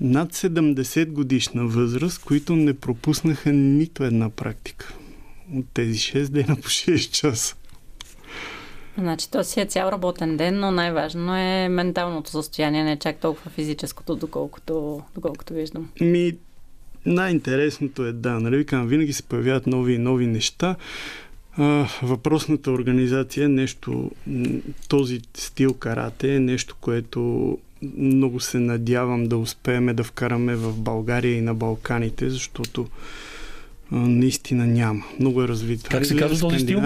[0.00, 4.94] над 70 годишна възраст, които не пропуснаха нито една практика
[5.54, 7.56] от тези 6 дена по 6 часа.
[8.98, 13.50] Значи то си е цял работен ден, но най-важно е менталното състояние, не чак толкова
[13.50, 15.90] физическото, доколкото, доколкото виждам.
[16.00, 16.36] Ми,
[17.06, 20.76] най-интересното е, да, нали викам, винаги се появяват нови и нови неща.
[21.58, 24.10] А, въпросната организация е нещо,
[24.88, 27.58] този стил карате е нещо, което
[27.98, 32.86] много се надявам да успеем да вкараме в България и на Балканите, защото
[33.92, 35.04] а, наистина няма.
[35.20, 35.90] Много е развито.
[35.90, 36.80] Как се казва този стил?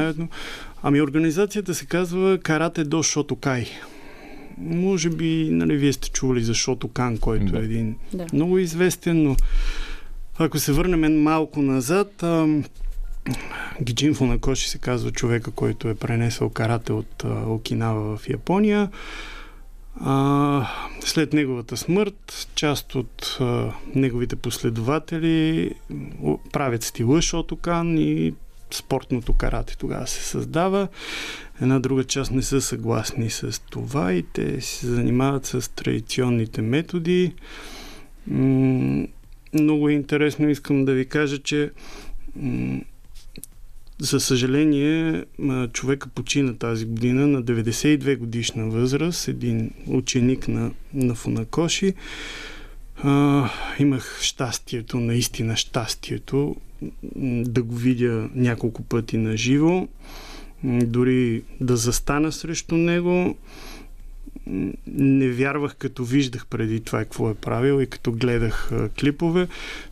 [0.82, 3.66] Ами организацията се казва Карате до Шотокай.
[4.58, 7.58] Може би, нали, вие сте чували за Шотокан, който да.
[7.58, 8.26] е един да.
[8.32, 9.36] много известен, но
[10.44, 12.24] ако се върнем малко назад,
[13.82, 18.90] Гиджин Фунакоши се казва човека, който е пренесъл карате от Окинава в Япония.
[20.00, 20.66] А,
[21.00, 25.72] след неговата смърт, част от а, неговите последователи
[26.52, 28.34] правят стила Шотокан и
[28.70, 30.88] спортното карате тогава се създава.
[31.62, 37.34] Една друга част не са съгласни с това и те се занимават с традиционните методи.
[38.26, 39.06] М-
[39.54, 41.70] много е интересно искам да ви кажа, че
[43.98, 45.24] за съжаление,
[45.72, 51.94] човека почина тази година на 92 годишна възраст, един ученик на, на Фунакоши.
[53.02, 56.56] А, имах щастието, наистина щастието
[57.22, 59.88] да го видя няколко пъти на живо,
[60.64, 63.36] дори да застана срещу него.
[64.86, 69.48] Не вярвах, като виждах преди това какво е правил и като гледах клипове.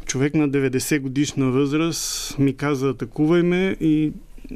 [0.07, 4.13] Човек на 90 годишна възраст ми каза атакувай ме и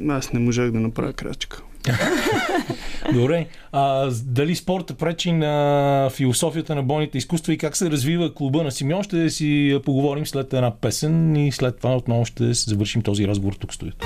[0.09, 1.61] аз не можах да направя крачка.
[3.13, 3.47] Добре.
[3.71, 8.71] А, дали спорта пречи на философията на бойните изкуства и как се развива клуба на
[8.71, 13.53] Симеон, ще си поговорим след една песен и след това отново ще завършим този разговор
[13.53, 14.05] тук стоят.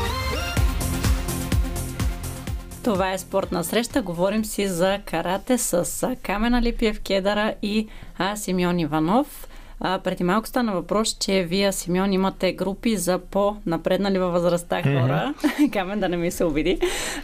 [2.88, 4.02] Това е спортна среща.
[4.02, 7.88] Говорим си за карате с Камена Липиев Кедара и
[8.36, 9.48] Симеон Иванов.
[9.80, 15.34] А, преди малко стана въпрос, че вие, Симеон, имате групи за по-напреднали във възрастта хора.
[15.38, 15.72] Mm-hmm.
[15.74, 16.80] Камен да не ми се обиди.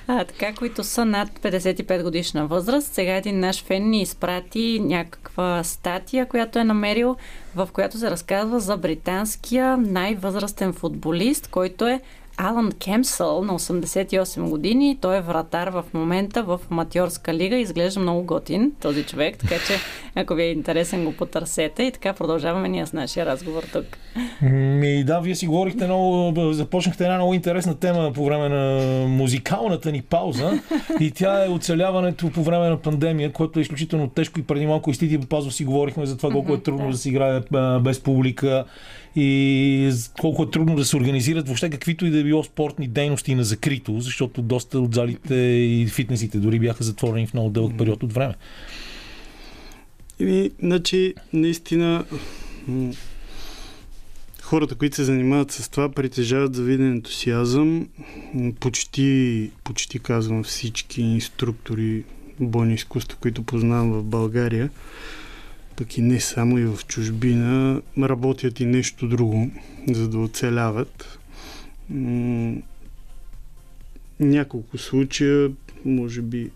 [0.07, 2.93] А, така, които са над 55 годишна възраст.
[2.93, 7.15] Сега един наш фен ни изпрати някаква статия, която е намерил,
[7.55, 12.01] в която се разказва за британския най-възрастен футболист, който е
[12.37, 14.97] Алан Кемсъл на 88 години.
[15.01, 17.55] Той е вратар в момента в аматьорска лига.
[17.55, 19.73] Изглежда много готин този човек, така че
[20.15, 23.85] ако ви е интересен го потърсете и така продължаваме ние с нашия разговор тук.
[24.51, 29.91] Ми, да, вие си говорихте много, започнахте една много интересна тема по време на музикалната
[29.91, 30.61] ни пауза
[30.99, 34.89] и тя е оцеляването по време на пандемия, което е изключително тежко и преди малко
[34.89, 37.41] и Стити Пазов си говорихме за това колко е трудно да се играе
[37.81, 38.65] без публика
[39.15, 43.35] и колко е трудно да се организират въобще каквито и да е било спортни дейности
[43.35, 48.03] на закрито, защото доста от залите и фитнесите дори бяха затворени в много дълъг период
[48.03, 48.35] от време.
[50.19, 52.05] Ими, значи, наистина,
[54.41, 57.87] хората, които се занимават с това, притежават завиден ентусиазъм.
[58.59, 62.03] Почти, почти казвам всички инструктори
[62.39, 64.69] бойни изкуства, които познавам в България,
[65.77, 69.51] пък и не само и в чужбина, работят и нещо друго,
[69.87, 71.19] за да оцеляват.
[74.19, 75.51] Няколко случая,
[75.85, 76.49] може би,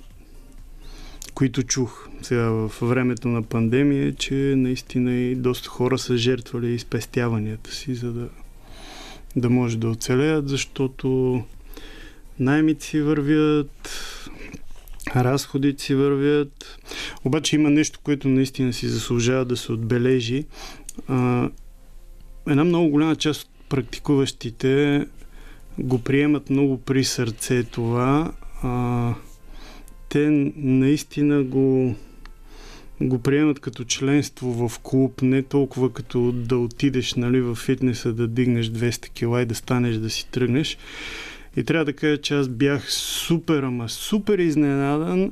[1.33, 7.71] които чух сега в времето на пандемия, че наистина и доста хора са жертвали изпестяванията
[7.71, 8.29] си, за да,
[9.35, 11.43] да може да оцелеят, защото
[12.39, 13.89] наймите си вървят,
[15.15, 16.79] разходите си вървят.
[17.25, 20.45] Обаче има нещо, което наистина си заслужава да се отбележи.
[21.07, 21.49] А,
[22.49, 25.05] една много голяма част от практикуващите
[25.79, 28.31] го приемат много при сърце това.
[28.63, 29.13] А,
[30.09, 31.95] те наистина го,
[33.01, 38.27] го приемат като членство в клуб, не толкова като да отидеш нали, в фитнеса, да
[38.27, 40.77] дигнеш 200 кила и да станеш да си тръгнеш.
[41.57, 45.31] И трябва да кажа, че аз бях супер, ама супер изненадан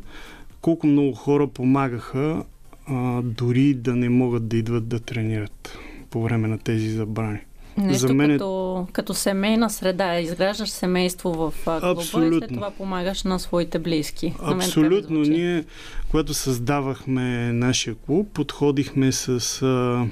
[0.61, 2.43] колко много хора помагаха
[2.87, 5.77] а, дори да не могат да идват да тренират
[6.09, 7.39] по време на тези забрани.
[7.77, 8.31] Нещо За мен...
[8.31, 10.19] като, като семейна среда.
[10.19, 12.37] Изграждаш семейство в клуба Абсолютно.
[12.37, 14.33] и след това помагаш на своите близки.
[14.39, 15.19] Абсолютно.
[15.19, 15.65] На Ние,
[16.09, 19.29] когато създавахме нашия клуб, подходихме с...
[19.61, 20.07] А,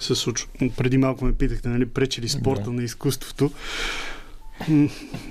[0.00, 0.26] с
[0.76, 2.72] преди малко ме питахте, нали, пречи ли спорта да.
[2.72, 3.50] на изкуството.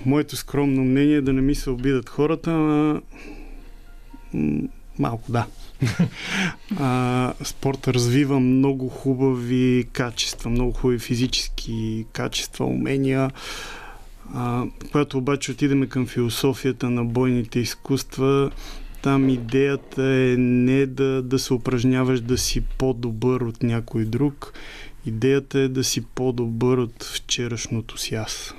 [0.05, 3.01] Моето скромно мнение е да не ми се обидат хората, а
[4.99, 5.47] малко да.
[6.79, 13.31] а, спорта развива много хубави качества, много хубави физически качества, умения.
[14.33, 18.51] А, когато обаче отидеме към философията на бойните изкуства,
[19.01, 24.53] там идеята е не да, да се упражняваш да си по-добър от някой друг.
[25.05, 28.53] Идеята е да си по-добър от вчерашното си аз.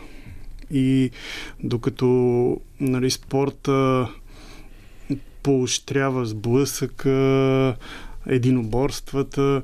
[0.73, 1.11] И
[1.63, 2.07] докато
[2.81, 4.09] нали, спорта
[5.43, 7.77] поощрява сблъсъка,
[8.27, 9.63] единоборствата.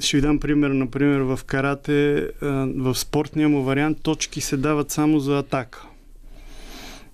[0.00, 2.30] Ще ви дам пример, например, в карате,
[2.76, 5.86] в спортния му вариант точки се дават само за атака.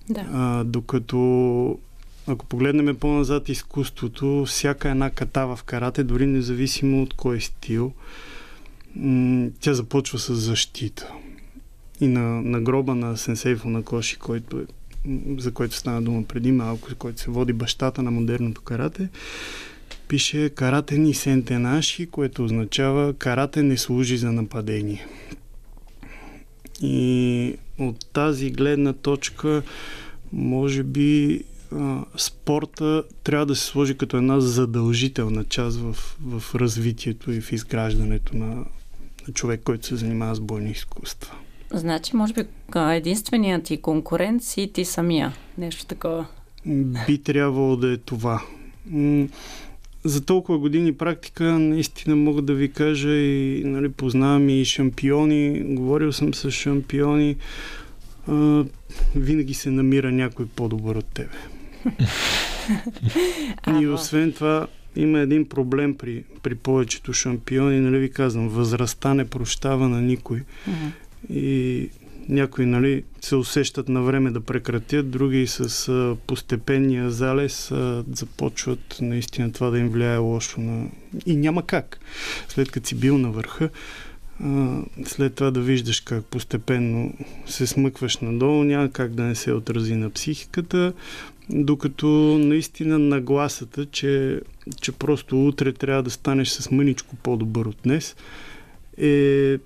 [0.09, 0.25] Да.
[0.33, 1.77] А, докато
[2.27, 7.91] ако погледнем по-назад изкуството, всяка една ката в карате, дори независимо от кой стил,
[9.59, 11.11] тя започва с защита.
[12.01, 14.65] И на, на гроба на Сенсей Фунакоши, който е
[15.37, 19.09] за който стана дума преди малко, който се води бащата на модерното карате,
[20.07, 25.07] пише карате ни сенте наши, което означава карате не служи за нападение.
[26.81, 29.63] И от тази гледна точка,
[30.33, 31.41] може би
[32.17, 38.37] спорта трябва да се сложи като една задължителна част в, в развитието и в изграждането
[38.37, 38.55] на,
[39.27, 41.35] на човек, който се занимава с бойни изкуства.
[41.73, 42.41] Значи, може би
[42.75, 45.33] единственият ти конкурент си ти самия.
[45.57, 46.25] Нещо такова.
[47.07, 48.41] Би трябвало да е това.
[50.03, 56.11] За толкова години практика наистина мога да ви кажа и нали, познавам и шампиони, говорил
[56.11, 57.35] съм с шампиони.
[58.27, 58.65] А,
[59.15, 61.37] винаги се намира някой по-добър от тебе.
[63.81, 69.25] и освен това, има един проблем при, при повечето шампиони, нали ви казвам, възрастта не
[69.25, 70.39] прощава на никой.
[70.39, 70.91] Uh-huh
[71.29, 71.89] и
[72.29, 78.97] някои нали, се усещат на време да прекратят, други с а, постепенния залез а, започват
[79.01, 80.61] наистина това да им влияе лошо.
[80.61, 80.87] На...
[81.25, 81.99] И няма как.
[82.47, 83.69] След като си бил на върха,
[85.05, 87.13] след това да виждаш как постепенно
[87.45, 90.93] се смъкваш надолу, няма как да не се отрази на психиката,
[91.49, 92.07] докато
[92.37, 94.41] наистина нагласата, че,
[94.81, 98.15] че просто утре трябва да станеш с мъничко по-добър от днес,
[98.97, 99.57] е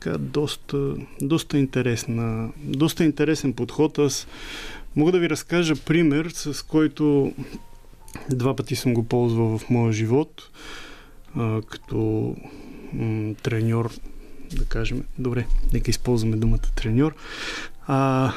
[0.00, 3.98] така доста, доста, интересна, доста интересен подход.
[3.98, 4.26] Аз
[4.96, 7.32] мога да ви разкажа пример, с който
[8.30, 10.50] два пъти съм го ползвал в моя живот,
[11.36, 12.36] а, като
[12.92, 13.90] м- треньор,
[14.56, 15.04] да кажем.
[15.18, 17.14] Добре, нека използваме думата треньор.
[17.86, 18.32] А,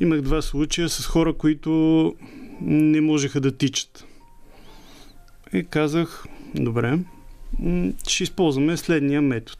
[0.00, 2.14] имах два случая с хора, които
[2.60, 4.04] не можеха да тичат.
[5.52, 6.98] И казах, добре,
[8.08, 9.58] ще използваме следния метод.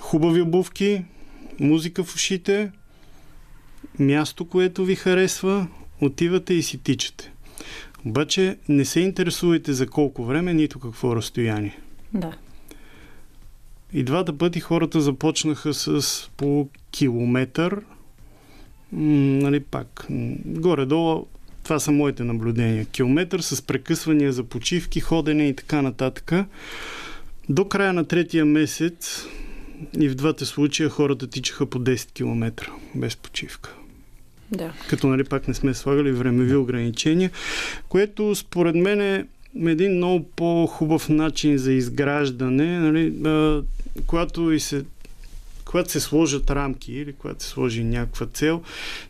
[0.00, 1.04] Хубави обувки,
[1.60, 2.72] музика в ушите,
[3.98, 5.68] място, което ви харесва,
[6.00, 7.32] отивате и си тичате.
[8.06, 11.78] Обаче не се интересувайте за колко време, нито какво разстояние.
[12.14, 12.32] Да.
[13.92, 17.80] И двата пъти хората започнаха с по километър,
[18.92, 20.06] нали пак,
[20.44, 21.26] горе-долу
[21.66, 22.84] това са моите наблюдения.
[22.84, 26.32] Километър с прекъсвания за почивки, ходене и така нататък.
[27.48, 29.26] До края на третия месец
[30.00, 33.74] и в двата случая хората тичаха по 10 км без почивка.
[34.50, 34.72] Да.
[34.88, 37.30] Като нали пак не сме слагали времеви ограничения,
[37.88, 39.24] което според мен е
[39.66, 43.62] един много по-хубав начин за изграждане, нали, а,
[44.06, 44.84] когато и се
[45.66, 48.62] когато се сложат рамки или когато се сложи някаква цел,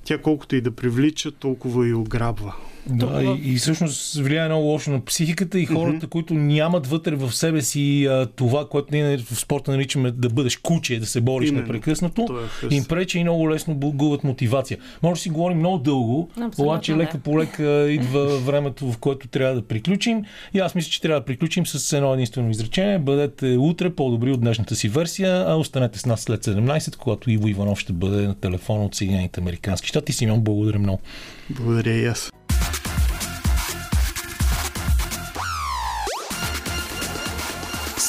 [0.04, 2.54] тя колкото и да привлича, толкова и ограбва.
[2.90, 6.10] Да, и, и всъщност влияе много лошо на психиката и хората, mm-hmm.
[6.10, 10.56] които нямат вътре в себе си а, това, което ние в спорта наричаме да бъдеш
[10.56, 11.66] куче, да се бориш Именно.
[11.66, 14.78] непрекъснато, е им пречи и много лесно губят мотивация.
[15.02, 19.28] Може да си говорим много дълго, Абсолютно, обаче лека по лека идва времето, в което
[19.28, 20.24] трябва да приключим.
[20.54, 22.98] И аз мисля, че трябва да приключим с едно единствено изречение.
[22.98, 27.48] Бъдете утре по-добри от днешната си версия, а останете с нас след 17, когато Иво
[27.48, 30.12] Иванов ще бъде на телефон от Съединените Американски щати.
[30.12, 31.00] Симеон, благодаря много.
[31.50, 32.35] Благодаря и аз.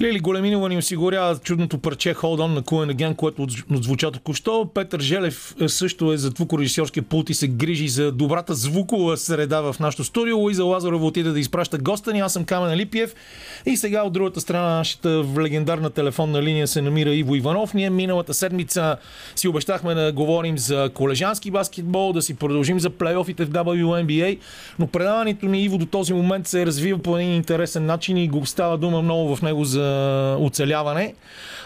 [0.00, 4.70] Лили Големинова ни осигурява чудното парче Hold On на Cool Again, което отзвуча току-що.
[4.74, 9.60] Петър Желев е, също е за звукорежисьорския пулт и се грижи за добрата звукова среда
[9.60, 10.38] в нашото студио.
[10.38, 12.20] Луиза Лазарова отиде да изпраща госта ни.
[12.20, 13.14] Аз съм Камен Липиев.
[13.66, 17.74] И сега от другата страна нашата легендарна телефонна линия се намира Иво Иванов.
[17.74, 18.96] Ние миналата седмица
[19.36, 24.38] си обещахме да говорим за колежански баскетбол, да си продължим за плейофите в WNBA,
[24.78, 28.28] но предаването ни Иво до този момент се е развива по един интересен начин и
[28.28, 29.87] го става дума много в него за
[30.38, 31.14] оцеляване.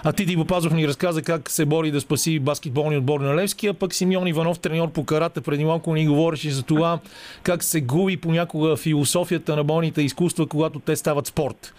[0.05, 3.67] А ти, Диво Пазов, ни разказа как се бори да спаси баскетболния отбор на Левски,
[3.67, 6.99] а пък Симеон Иванов, треньор по карата, преди малко ни говореше за това
[7.43, 11.75] как се губи понякога философията на бойните изкуства, когато те стават спорт.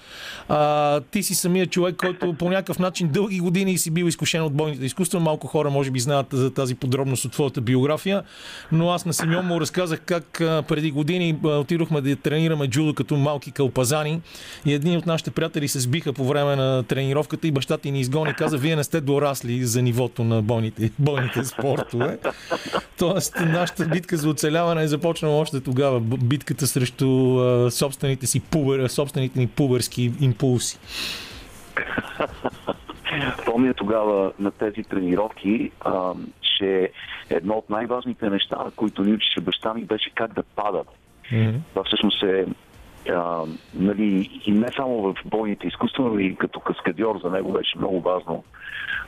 [0.50, 4.54] А, ти си самия човек, който по някакъв начин дълги години си бил изкушен от
[4.54, 5.20] бойните изкуства.
[5.20, 8.24] Малко хора може би знаят за тази подробност от твоята биография,
[8.72, 13.52] но аз на Симеон му разказах как преди години отидохме да тренираме джудо като малки
[13.52, 14.22] кълпазани
[14.66, 17.99] и едни от нашите приятели се сбиха по време на тренировката и баща ти ни
[17.99, 22.19] изгони каза, вие не сте дорасли за нивото на бойните, бойните спортове.
[22.99, 25.99] Тоест, нашата битка за оцеляване е започнала още тогава.
[25.99, 30.79] Битката срещу а, собствените си пубер, собствените ни пуберски импулси.
[33.45, 36.13] Помня тогава на тези тренировки, а,
[36.57, 36.91] че
[37.29, 40.88] едно от най-важните неща, които ни учеше баща ми, беше как да падат.
[41.31, 41.59] Mm-hmm.
[41.73, 42.45] Това всъщност е
[43.10, 43.41] а,
[43.74, 48.01] нали, и не само в бойните изкуства, но и като каскадьор за него беше много
[48.01, 48.43] важно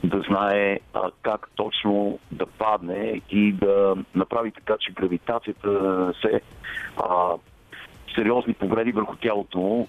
[0.03, 5.69] да знае а, как точно да падне и да направи така, че гравитацията
[6.21, 6.41] се
[6.97, 7.33] а,
[8.15, 9.87] сериозни повреди върху тялото му.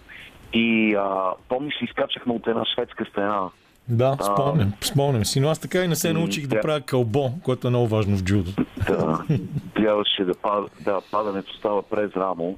[0.53, 3.51] И а, помниш, изкачахме от една шведска стена.
[3.89, 7.31] Да, спомням, спомням си, но аз така и не се научих да, да правя кълбо,
[7.43, 8.51] което е много важно в джудо.
[8.87, 9.19] Да,
[9.75, 12.57] трябваше да, пад, да падането става през рамо.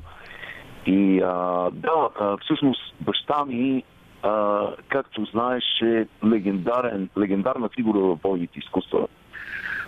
[0.86, 3.82] И а, да, а, всъщност баща ми,
[4.22, 9.08] а, както знаеш, е легендарен, легендарна фигура в бойните изкуства.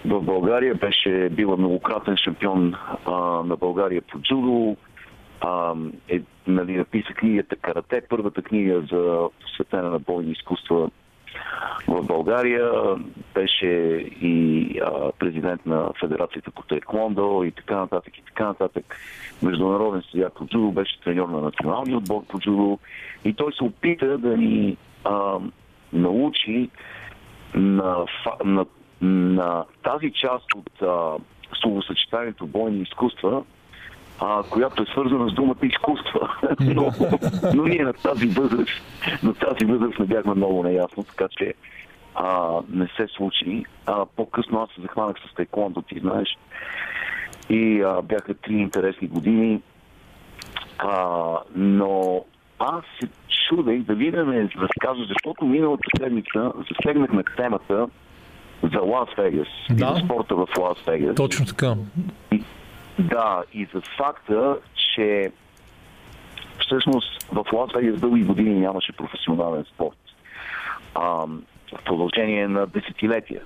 [0.05, 2.75] В България беше била многократен шампион
[3.07, 4.77] а, на България по джудо.
[5.41, 5.75] А,
[6.09, 10.91] е, нали, написа книгата Карате, първата книга за посветена на бойни изкуства
[11.89, 12.71] в България.
[13.35, 13.67] Беше
[14.21, 18.97] и а, президент на Федерацията по Тайквондо и така нататък и така нататък.
[19.43, 22.79] Международен съдия по джудо, беше треньор на националния отбор по джудо
[23.25, 25.39] и той се опита да ни а,
[25.93, 26.71] научи
[27.55, 28.07] на,
[28.45, 28.67] на,
[29.01, 31.17] на тази част от а,
[31.63, 33.43] словосъчетанието бойни изкуства,
[34.21, 36.39] а, която е свързана с думата изкуства.
[36.61, 36.93] но,
[37.55, 38.83] но ние на тази възраст,
[39.23, 41.55] на тази възраст не бяхме много неясно, така че
[42.15, 43.65] а, не се случи.
[43.87, 46.29] А, по-късно аз се захванах с тайкондо, ти знаеш.
[47.51, 49.61] И а, бяха три интересни години.
[50.79, 52.25] А, но
[52.59, 53.09] аз се
[53.49, 57.87] чудех да видя да разкажа, защото миналата седмица засегнахме темата
[58.63, 59.75] за Лас Вегас да.
[59.75, 61.17] и за спорта в Лас Вегас.
[61.17, 61.75] Точно така.
[62.33, 62.43] И,
[62.99, 65.33] да, и за факта, че
[66.61, 69.99] всъщност в Лас Вегас дълги години нямаше професионален спорт.
[70.95, 71.27] А,
[71.73, 73.43] в продължение на десетилетия.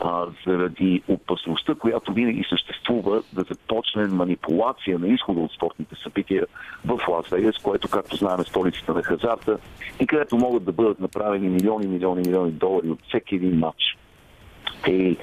[0.00, 6.46] А, заради опасността, която винаги съществува да започне манипулация на изхода от спортните събития
[6.84, 9.58] в Лас Вегас, което, както знаем, е столицата на хазарта
[10.00, 13.96] и където могат да бъдат направени милиони, милиони, милиони долари от всеки един матч.
[14.88, 15.16] И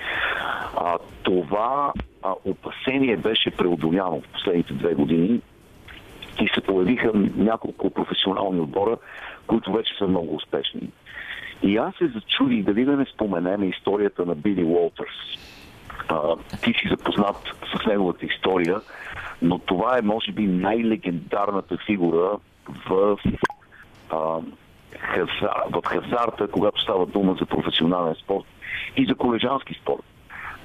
[0.78, 5.42] а, това а, опасение беше преодоляно в последните две години
[6.42, 8.98] и се появиха няколко професионални отбора,
[9.48, 10.90] които вече са много успешни.
[11.64, 15.38] И аз се зачудих дали да не споменем историята на Били Уолтърс.
[16.64, 17.38] Ти си запознат
[17.76, 18.82] с неговата история,
[19.42, 22.32] но това е, може би, най-легендарната фигура
[22.90, 23.18] в
[24.10, 24.40] а,
[25.00, 28.46] хазар, в хазарта, когато става дума за професионален спорт
[28.98, 30.04] и за колежански спорт.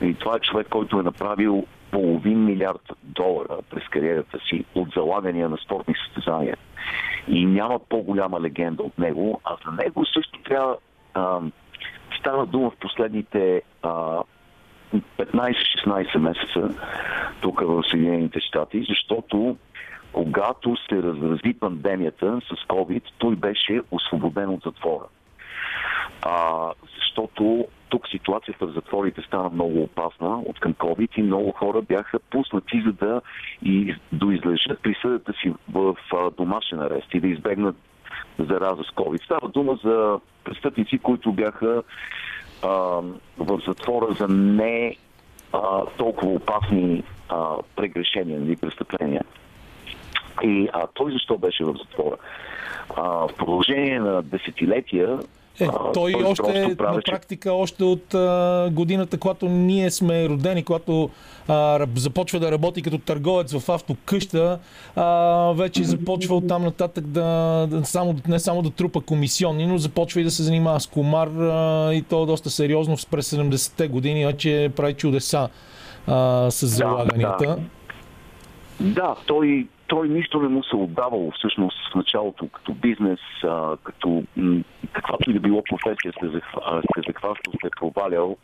[0.02, 5.48] И това е човек, който е направил половин милиард долара през кариерата си от залагания
[5.48, 6.56] на спортни състезания.
[7.28, 10.76] И няма по-голяма легенда от него, а за него също трябва
[11.14, 11.40] а,
[12.18, 14.22] става дума в последните а,
[15.18, 16.70] 15-16 месеца
[17.40, 19.56] тук в Съединените щати, защото
[20.12, 25.04] когато се разрази пандемията с COVID, той беше освободен от затвора.
[26.22, 31.82] А, защото тук ситуацията в затворите стана много опасна от към COVID и много хора
[31.82, 33.20] бяха пуснати за да
[33.62, 35.96] и доизлежат присъдата си в
[36.36, 37.76] домашен арест и да избегнат
[38.38, 39.24] зараза с COVID.
[39.24, 41.82] Става дума за престъпници, които бяха
[42.62, 42.68] а,
[43.38, 44.96] в затвора за не
[45.52, 49.24] а, толкова опасни а, прегрешения или нали, престъпления.
[50.42, 52.16] И а, той защо беше в затвора?
[52.96, 55.18] А, в продължение на десетилетия
[55.60, 56.42] е, той, той още
[56.78, 56.96] правеше...
[56.96, 61.10] на практика още от а, годината, когато ние сме родени, когато
[61.48, 64.58] а, започва да работи като търговец в автокъща,
[64.96, 67.22] а, вече започва от там нататък да,
[67.70, 71.28] да само, не само да трупа комисионни, но започва и да се занимава с комар
[71.28, 75.48] а, и то доста сериозно през 70-те години, вече прави чудеса
[76.06, 77.46] а, с залаганията.
[77.46, 77.56] Да,
[78.80, 78.92] да.
[78.92, 84.22] да той той нищо не му се отдавало всъщност в началото като бизнес, а, като
[84.36, 84.62] м-
[84.92, 88.36] каквато и да било професия се, захва, се захващал, се е провалял.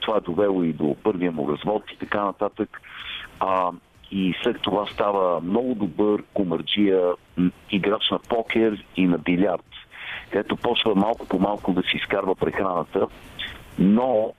[0.00, 2.80] Това е довело и до първия му развод и така нататък.
[3.40, 3.70] А,
[4.10, 7.12] и след това става много добър комарджия,
[7.70, 9.70] играч на покер и на билярд,
[10.30, 13.06] където почва малко по малко да си изкарва прехраната,
[13.78, 14.32] но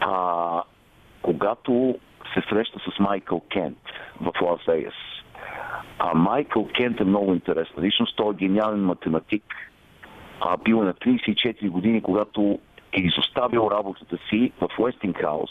[0.00, 0.62] а,
[1.22, 1.98] когато
[2.34, 3.78] се среща с Майкъл Кент
[4.20, 4.94] в Лас Вегас.
[5.98, 8.16] А Майкъл Кент е много интересна личност.
[8.16, 9.44] Той е гениален математик.
[10.40, 12.58] А, бил е на 34 години, когато
[12.92, 15.50] е изоставил работата си в Уестингхаус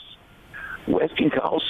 [0.88, 1.64] Уестингхаус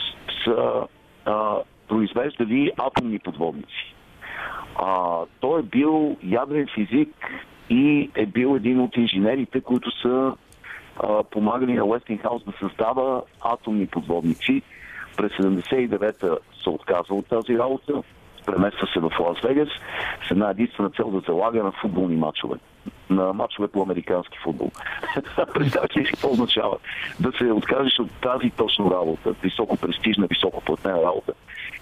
[0.43, 0.87] са
[1.25, 1.55] а,
[1.87, 3.95] произвеждали атомни подводници.
[4.75, 7.09] А, той е бил ядрен физик
[7.69, 10.35] и е бил един от инженерите, които са
[11.03, 14.61] а, помагали на Уестингхаус да създава атомни подводници.
[15.17, 18.03] През 79-та се отказва от тази работа,
[18.45, 19.69] премества се в Лас Вегас
[20.27, 22.55] с една единствена цел да залага на футболни матчове
[23.09, 24.71] на мачове по американски футбол.
[25.53, 26.77] Представете си какво означава?
[27.19, 31.33] Да се откажеш от тази точно работа, високо престижна, високо платена работа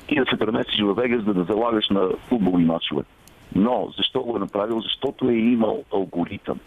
[0.09, 3.03] и да се преместиш в Вегас, да, да залагаш на футболни мачове.
[3.55, 4.81] Но защо го е направил?
[4.81, 6.59] Защото е имал алгоритъм,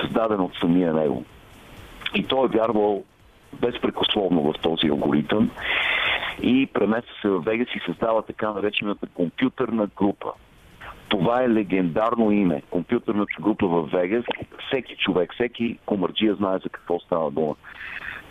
[0.00, 1.24] създаден от самия него.
[2.14, 3.04] И той е вярвал
[3.60, 5.50] безпрекословно в този алгоритъм
[6.42, 10.32] и премества се в Вегас и създава така наречената компютърна група
[11.18, 12.62] това е легендарно име.
[12.70, 14.24] Компютърната група в Вегас.
[14.66, 17.54] Всеки човек, всеки комарджия знае за какво става дума.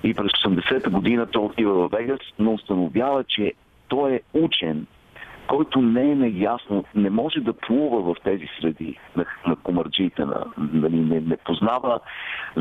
[0.03, 3.53] И през 80-та година той отива в Вегас, но установява, че
[3.87, 4.85] той е учен,
[5.47, 10.45] който не е неясно, не може да плува в тези среди на, на комарджиите, на,
[10.57, 11.99] нали, не, не познава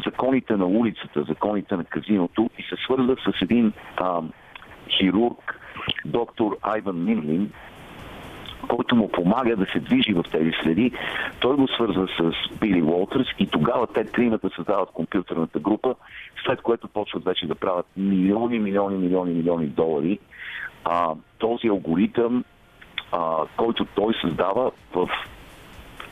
[0.06, 4.22] законите на улицата, законите на казиното и се свърза с един а,
[4.98, 5.60] хирург,
[6.04, 7.52] доктор Айван Минлин,
[8.68, 10.92] който му помага да се движи в тези следи.
[11.40, 15.94] Той го свързва с Били Уолтърс и тогава те тримата създават компютърната група,
[16.46, 20.18] след което почват вече да правят милиони, милиони, милиони, милиони долари.
[20.84, 22.44] А, този алгоритъм,
[23.12, 25.08] а, който той създава в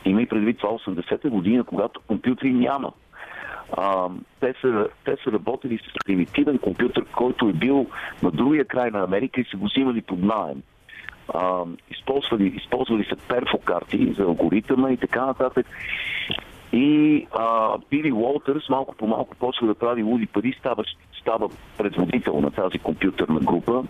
[0.05, 2.93] има и предвид това 80-та година, когато компютри няма.
[3.77, 4.09] А,
[4.41, 7.87] те, са, те са работили с примитивен компютър, който е бил
[8.23, 10.63] на другия край на Америка и са го взимали под найем
[11.35, 15.67] а, използвали, използвали са перфокарти за алгоритъма и така нататък.
[16.73, 20.85] И а, Били Уолтърс малко по малко почва да прави луди пари, става,
[21.21, 23.85] става предводител на тази компютърна група.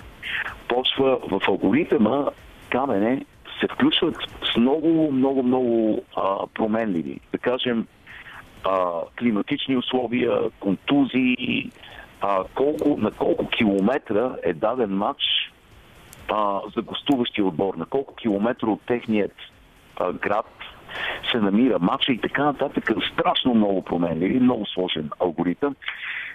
[0.69, 2.27] Почва в алгоритъма
[2.71, 3.25] камене
[3.61, 4.17] се включват
[4.53, 7.21] с много, много, много а, променливи.
[7.33, 7.87] Да кажем,
[8.65, 11.71] а, климатични условия, контузии,
[12.21, 15.23] а, колко, на колко километра е даден матч
[16.29, 19.33] а, за гостуващия отбор, на колко километра от техният
[19.97, 20.47] а, град
[21.31, 22.91] се намира матча и така нататък.
[23.13, 25.77] Страшно много променливи, много сложен алгоритъм.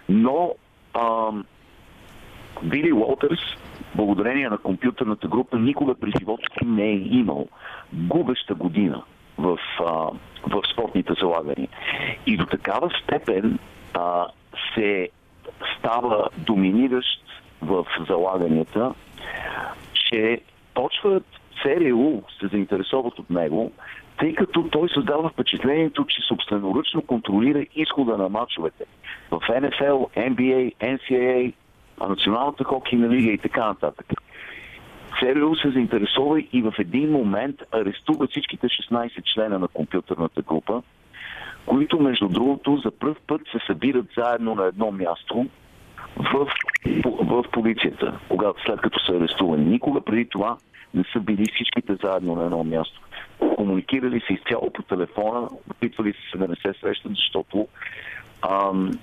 [0.09, 0.55] Но
[0.93, 1.31] а,
[2.63, 3.39] Били Уолтърс,
[3.95, 7.47] благодарение на компютърната група, никога през живота си не е имал
[7.93, 9.03] губеща година.
[9.37, 10.09] в, а,
[10.47, 11.67] в спортните залагания.
[12.25, 13.59] И до такава степен
[13.93, 14.27] а,
[14.73, 15.09] се
[15.77, 17.23] става доминиращ
[17.61, 18.93] в залаганията,
[19.93, 20.41] че
[20.73, 21.25] почват
[21.63, 23.71] ЦРУ се заинтересуват от него,
[24.19, 28.85] тъй като той създава впечатлението, че собственоръчно контролира изхода на матчовете
[29.31, 31.53] в НФЛ, NBA, NCAA,
[32.09, 34.05] Националната хокейна лига и така нататък.
[35.19, 40.81] ЦРУ се заинтересува и в един момент арестува всичките 16 члена на компютърната група,
[41.65, 45.45] които, между другото, за първ път се събират заедно на едно място
[46.15, 46.47] в,
[47.21, 49.65] в, полицията, когато след като са арестувани.
[49.65, 50.57] Никога преди това
[50.93, 53.01] не са били всичките заедно на едно място.
[53.55, 57.67] Комуникирали се изцяло по телефона, опитвали се да не се срещат, защото
[58.49, 58.99] ам,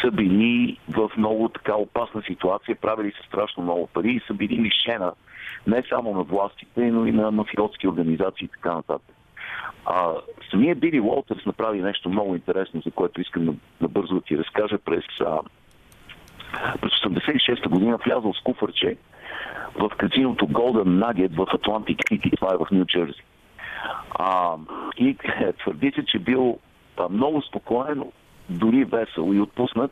[0.00, 4.62] са били в много така опасна ситуация, правили се страшно много пари и са били
[4.62, 5.12] лишена
[5.66, 9.16] не само на властите, но и на мафиотски организации и така нататък.
[9.86, 10.12] А,
[10.50, 15.04] самия Били Уолтърс направи нещо много интересно, за което искам набързо да ти разкажа през,
[15.20, 15.38] а,
[16.80, 18.96] през 86-та година влязъл с куфърче
[19.74, 23.22] в казиното Golden Nugget в Атлантик Сити, това е в Нью Джерси.
[24.98, 25.16] И
[25.58, 26.58] твърди се, че бил
[26.96, 28.02] а, много спокоен,
[28.48, 29.90] дори весел и отпуснат,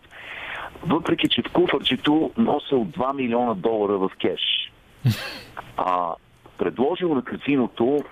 [0.87, 4.73] въпреки че в куфърчето носил 2 милиона долара в кеш.
[5.77, 6.15] А,
[6.59, 8.05] предложил на казиното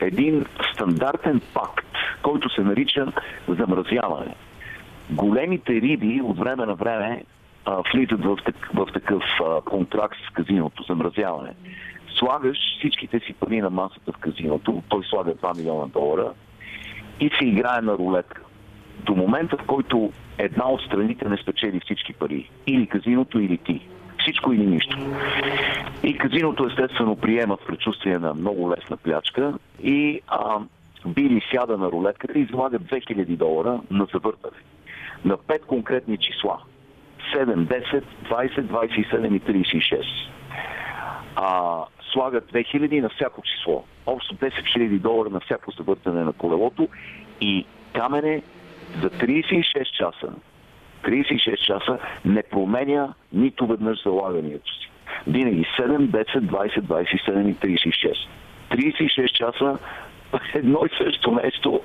[0.00, 1.86] един стандартен пакт,
[2.22, 3.12] който се нарича
[3.48, 4.34] замразяване.
[5.10, 7.24] Големите риби от време на време
[7.68, 11.50] а, влизат в, так, в такъв а, контракт с казиното, замразяване.
[12.18, 16.32] Слагаш всичките си пари на масата в казиното, той слага 2 милиона долара
[17.20, 18.42] и се играе на рулетка.
[19.04, 23.88] До момента, в който една от страните не спечели всички пари, или казиното, или ти.
[24.18, 24.98] Всичко или нищо.
[26.02, 30.58] И казиното естествено приема в предчувствие на много лесна плячка и а,
[31.06, 34.56] Били сяда на рулетката и излага 2000 долара на завъртане.
[35.24, 36.58] На пет конкретни числа.
[37.34, 40.04] 7, 10, 20, 27 и 36.
[41.36, 43.84] А, слагат 2000 на всяко число.
[44.06, 46.88] Общо 10 000 долара на всяко завъртане на колелото
[47.40, 48.42] и камене
[49.02, 50.32] за 36 часа
[51.04, 54.90] 36 часа не променя нито веднъж залагането си.
[55.26, 58.14] Винаги 7, 10, 20, 27 и 36.
[58.70, 59.78] 36 часа
[60.54, 61.80] едно и също нещо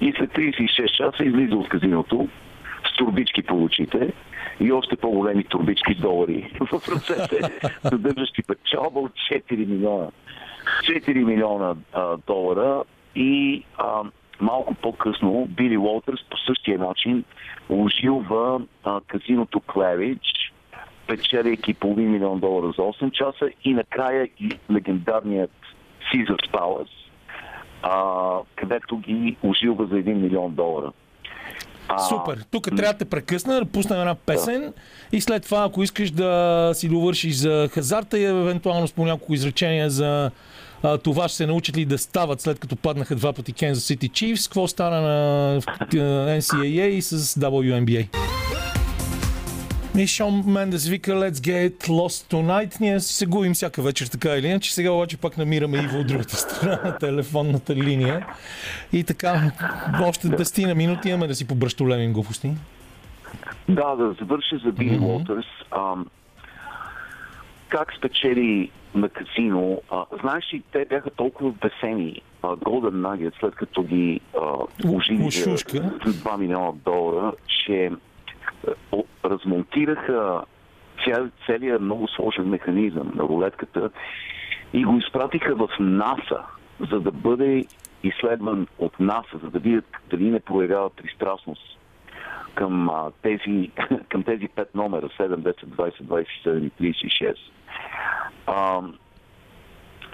[0.00, 2.28] и след 36 часа излиза от казиното
[2.98, 4.12] турбички по очите
[4.60, 10.08] и още по-големи турбички долари в ръцете, съдържащи печалба от 4 милиона.
[10.82, 12.84] 4 милиона а, долара
[13.14, 14.02] и а,
[14.40, 17.24] малко по-късно Били Уолтърс по същия начин
[18.84, 20.52] а, казиното Клевич,
[21.06, 25.50] печеляйки половин милион долара за 8 часа и накрая и легендарният
[26.12, 27.10] Caesar's Palace,
[27.82, 30.92] а, където ги ожилва за 1 милион долара.
[32.08, 32.44] Супер.
[32.50, 34.72] Тук трябва да те прекъсна, да пуснем една песен да.
[35.12, 39.34] и след това, ако искаш да си довършиш за хазарта и евентуално с по няколко
[39.34, 40.30] изречения за
[40.82, 44.10] а, това ще се научат ли да стават след като паднаха два пъти Kansas City
[44.10, 45.60] Chiefs, какво стана на
[46.40, 48.08] NCAA и с WNBA.
[49.98, 52.80] И Шон Мендес вика Let's get lost tonight.
[52.80, 54.74] Ние се губим всяка вечер така или иначе.
[54.74, 58.26] Сега обаче пак намираме Иво от другата страна на телефонната линия.
[58.92, 59.50] И така,
[60.02, 62.50] още 10 на минути имаме да си побръщолемим глупости.
[63.68, 65.46] Да, да завърши за Били Уолтърс.
[65.72, 66.06] Mm-hmm.
[67.68, 69.82] Как спечели на казино.
[69.90, 74.20] А, знаеш ли, те бяха толкова бесени, Golden Nugget, след като ги
[74.84, 77.90] ужили 2 милиона долара, че
[79.24, 80.44] размонтираха
[81.04, 83.90] ця, целият много сложен механизъм на рулетката
[84.72, 86.42] и го изпратиха в НАСА,
[86.90, 87.64] за да бъде
[88.02, 91.78] изследван от НАСА, за да видят дали не проявява пристрастност
[92.54, 92.90] към,
[93.22, 93.70] тези,
[94.08, 97.34] към тези пет номера 7, 10, 20, 27 и 36.
[98.46, 98.80] А,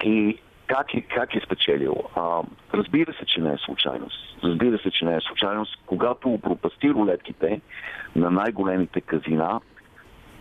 [0.03, 0.37] и
[0.67, 1.95] как е, как е спечелил?
[2.15, 2.41] А,
[2.73, 4.37] разбира се, че не е случайност.
[4.43, 5.77] Разбира се, че не е случайност.
[5.85, 7.61] Когато пропасти рулетките
[8.15, 9.61] на най-големите казина,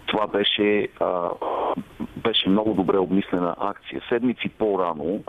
[0.06, 1.30] това беше, а,
[2.16, 4.02] беше много добре обмислена акция.
[4.08, 5.24] Седмици по-рано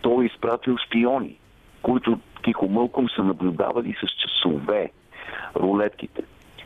[0.00, 1.38] той е изпратил шпиони,
[1.82, 4.90] които тихо мълком са наблюдавали с часове
[5.56, 6.22] рулетките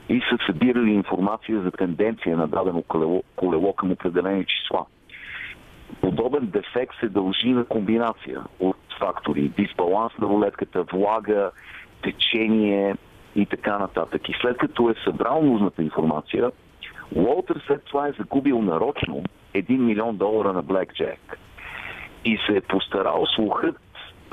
[0.08, 4.86] и са събирали информация за тенденция на дадено колело, колело към определени числа.
[6.00, 9.48] Подобен дефект се дължи на комбинация от фактори.
[9.48, 11.50] Дисбаланс на рулетката, влага,
[12.02, 12.94] течение
[13.36, 14.28] и така нататък.
[14.28, 16.50] И след като е събрал нужната информация,
[17.14, 19.22] Уолтер след това е загубил нарочно
[19.54, 21.18] 1 милион долара на Blackjack.
[22.24, 23.76] И се е постарал слухът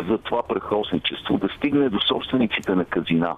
[0.10, 3.36] за това прехосничество да стигне до собствениците на казина.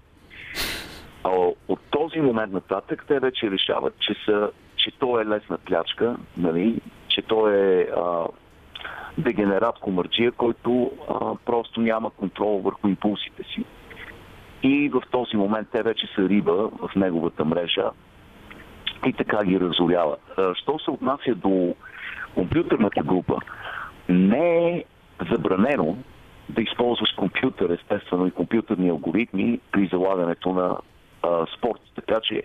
[1.24, 1.30] А
[1.68, 6.82] от този момент нататък те вече решават, че, са, че то е лесна плячка, нали?
[7.16, 8.26] Че то е а,
[9.18, 13.66] дегенерат комърджия, който а, просто няма контрол върху импулсите си.
[14.63, 17.89] И в този момент те вече са риба в неговата мрежа
[19.05, 20.16] и така ги разорява.
[20.53, 21.76] Що се отнася до
[22.34, 23.38] компютърната група,
[24.09, 24.84] не е
[25.32, 25.97] забранено
[26.49, 30.78] да използваш компютър, естествено, и компютърни алгоритми при залагането на
[31.24, 31.82] а, спорт.
[31.95, 32.43] Така че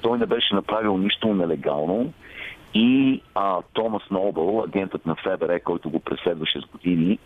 [0.00, 2.12] той не беше направил нищо нелегално
[2.74, 7.18] и а, Томас Нобъл, агентът на ФБР, който го преследваше с години,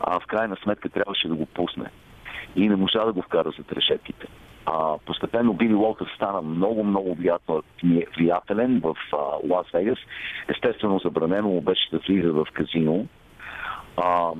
[0.00, 1.90] а, в крайна сметка трябваше да го пусне.
[2.56, 4.26] И не можа да го вкара за решетките.
[4.66, 7.16] А, постепенно Били Уолтер стана много, много
[8.16, 8.96] влиятелен в
[9.50, 9.98] Лас Вегас.
[10.48, 13.06] Естествено, забранено му беше да влиза в казино.
[13.96, 14.30] А,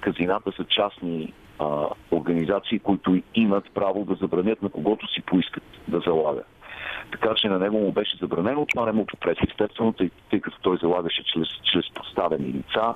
[0.00, 6.00] казината са частни а, организации, които имат право да забранят на когото си поискат да
[6.00, 6.42] залага.
[7.10, 8.66] Така че на него му беше забранено.
[8.66, 12.94] Това не му попречи, естествено, тъй, като той залагаше чрез, чрез подставени лица.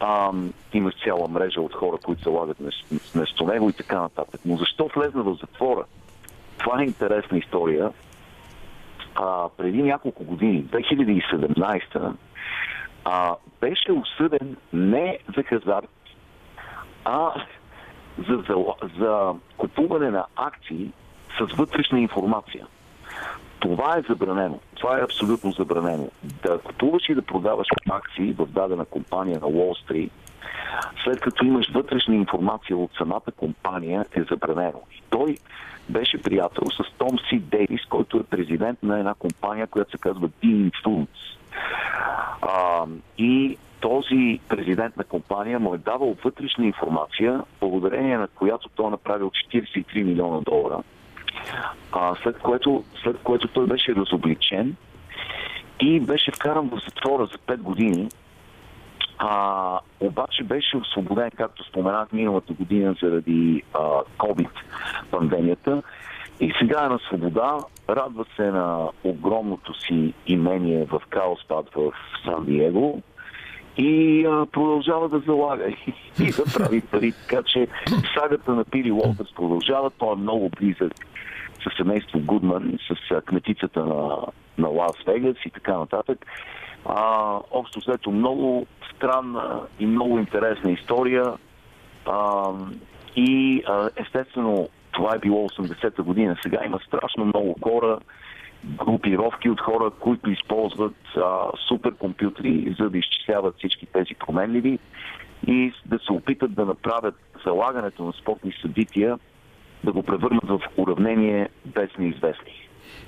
[0.00, 0.32] А,
[0.72, 2.56] имаш цяла мрежа от хора, които залагат
[3.14, 4.40] вместо него и така нататък.
[4.44, 5.84] Но защо влезна в затвора?
[6.58, 7.90] Това е интересна история.
[9.14, 12.12] А, преди няколко години, 2017,
[13.04, 15.90] а, беше осъден не за хазарт,
[17.04, 17.44] а
[18.28, 18.56] за, за,
[18.98, 20.90] за купуване на акции
[21.38, 22.66] с вътрешна информация.
[23.64, 24.58] Това е забранено.
[24.74, 26.08] Това е абсолютно забранено.
[26.42, 30.12] Да купуваш и да продаваш акции в дадена компания на Уолл Стрит,
[31.04, 34.80] след като имаш вътрешна информация от самата компания, е забранено.
[34.92, 35.36] И той
[35.88, 40.28] беше приятел с Том Си Дейвис, който е президент на една компания, която се казва
[40.28, 41.38] Dean Foods.
[42.42, 42.86] А,
[43.18, 48.90] и този президент на компания му е давал вътрешна информация, благодарение на която той е
[48.90, 50.82] направил 43 милиона долара.
[51.92, 54.76] А, след, което, след което той беше разобличен
[55.80, 58.08] и беше вкаран в затвора за 5 години.
[59.18, 63.78] А, обаче беше освободен, както споменах миналата година, заради а,
[64.18, 64.50] COVID
[65.10, 65.82] пандемията.
[66.40, 67.58] И сега е на свобода,
[67.88, 71.92] радва се на огромното си имение в Каоспад в
[72.24, 73.02] Сан Диего
[73.76, 75.68] и а, продължава да залага
[76.20, 77.12] и да прави пари.
[77.12, 77.68] Така че
[78.18, 79.90] сагата на Пили Уолтърс продължава.
[79.90, 80.92] Той е много близък
[81.62, 84.16] с семейство Гудман, с кметицата на,
[84.58, 86.26] на Лас Вегас и така нататък.
[86.84, 88.66] А, общо след много
[88.96, 91.32] странна и много интересна история.
[92.06, 92.50] А,
[93.16, 96.36] и а, естествено това е било 80-та година.
[96.42, 97.98] Сега има страшно много хора,
[98.64, 104.78] групировки от хора, които използват а, суперкомпютри, за да изчисляват всички тези променливи
[105.46, 107.14] и да се опитат да направят
[107.46, 109.18] залагането на спортни събития,
[109.84, 112.63] да го превърнат в уравнение без неизвестни.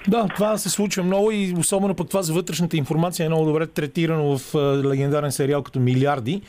[0.09, 3.66] Да, това се случва много и особено пък това за вътрешната информация е много добре
[3.66, 4.54] третирано в
[4.84, 6.42] легендарен сериал като Милиарди.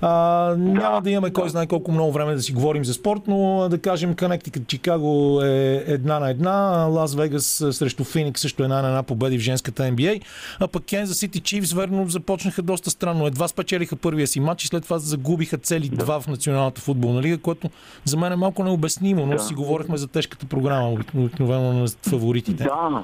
[0.00, 3.68] А, няма да имаме кой знае колко много време да си говорим за спорт, но
[3.70, 6.52] да кажем Канектикът Чикаго е една на една,
[6.84, 10.22] Лас Вегас срещу Феникс също една на една победи в женската NBA,
[10.60, 13.26] а пък Кензас Сити Чифс верно започнаха доста странно.
[13.26, 17.38] Едва спечелиха първия си матч и след това загубиха цели два в Националната футболна лига,
[17.38, 17.70] което
[18.04, 22.64] за мен е малко необяснимо, но си говорихме за тежката програма, обикновено на фаворитите.
[22.64, 22.95] Да,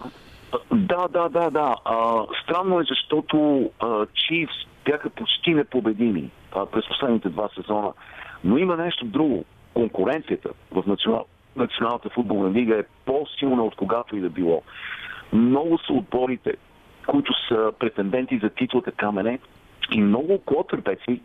[0.72, 1.74] да, да, да, да.
[1.84, 3.70] А, странно е, защото
[4.14, 7.92] Чифс бяха почти непобедими а, през последните два сезона.
[8.44, 9.44] Но има нещо друго.
[9.74, 11.24] Конкуренцията в национал...
[11.56, 14.62] Националната футболна лига е по-силна от когато и да било.
[15.32, 16.54] Много са отборите,
[17.06, 19.38] които са претенденти за титлата камене
[19.90, 21.20] и много клотърбеци,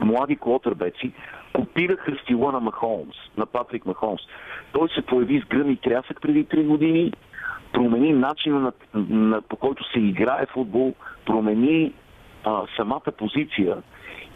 [0.00, 1.12] млади клотърбеци,
[1.52, 4.20] копираха стила на Махолмс, на Патрик Махолмс.
[4.72, 7.12] Той се появи с гръм и трясък преди 3 години,
[7.72, 10.94] промени начина на, на, по който се играе футбол,
[11.26, 11.92] промени
[12.44, 13.76] а, самата позиция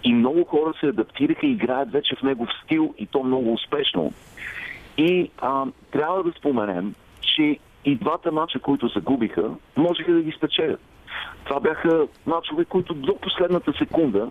[0.05, 4.12] и много хора се адаптираха и играят вече в негов стил и то много успешно.
[4.97, 10.81] И а, трябва да споменем, че и двата мача, които загубиха, можеха да ги спечелят.
[11.45, 14.29] Това бяха мачове, които до последната секунда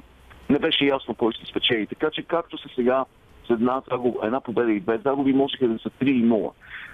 [0.54, 1.88] не беше ясно кой ще спечели.
[1.88, 3.06] Така че както са сега
[3.48, 3.82] с една,
[4.24, 6.52] една победа и две загуби, можеха да са 3 и 0.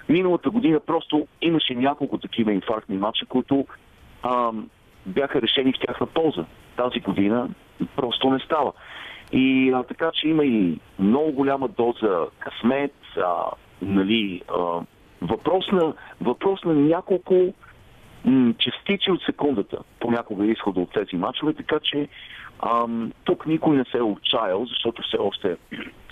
[0.08, 3.66] Миналата година просто имаше няколко такива инфарктни мача, които
[4.22, 4.52] а,
[5.06, 6.44] бяха решени в тяхна полза.
[6.76, 7.48] Тази година
[7.96, 8.72] просто не става.
[9.32, 13.44] И а, така, че има и много голяма доза късмет, а,
[13.82, 14.80] нали, а,
[15.22, 17.54] въпрос, на, въпрос на няколко
[18.24, 22.08] м- частици от секундата понякога изхода от тези мачове, така че
[22.62, 22.86] а,
[23.24, 25.56] тук никой не се е отчаял, защото все още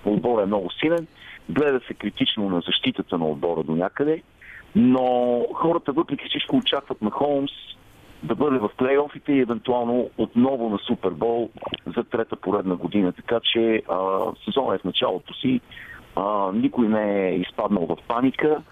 [0.05, 1.07] отбора е много силен,
[1.49, 4.23] гледа се критично на защитата на отбора до някъде,
[4.77, 7.53] но хората въпреки всичко очакват на Холмс
[8.23, 11.51] да бъде в плейофите и евентуално отново на Супербол
[11.97, 13.13] за трета поредна година.
[13.13, 15.61] Така че а, сезонът е в началото си.
[16.17, 18.63] А, никой не е изпаднал в паника.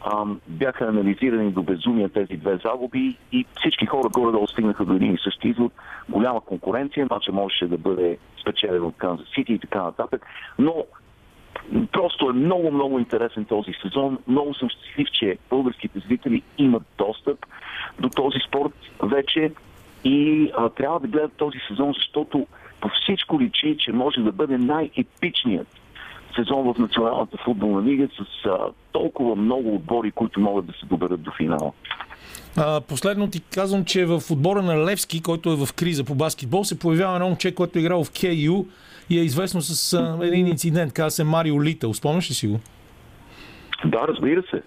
[0.00, 5.14] А, бяха анализирани до безумия тези две загуби и всички хора горе-долу стигнаха до един
[5.14, 5.72] и същи извод.
[6.08, 10.26] Голяма конкуренция, матча можеше да бъде спечелен от Канзас Сити и така нататък.
[10.58, 10.84] Но
[11.92, 14.18] Просто е много, много интересен този сезон.
[14.28, 17.46] Много съм щастлив, че българските зрители имат достъп
[18.00, 18.72] до този спорт
[19.02, 19.52] вече
[20.04, 22.46] и а, трябва да гледат този сезон, защото
[22.80, 25.68] по всичко личи, че може да бъде най-епичният
[26.36, 28.58] сезон в Националната футболна лига с а,
[28.92, 31.72] толкова много отбори, които могат да се доберат до финала.
[32.56, 36.64] А, последно ти казвам, че в отбора на Левски, който е в криза по баскетбол,
[36.64, 38.66] се появява едно момче, който е играл в КЮ
[39.10, 41.94] и е известно с а, един инцидент, каза се Марио Литъл.
[41.94, 42.60] Спомняш ли си го?
[43.84, 44.62] Да, разбира се.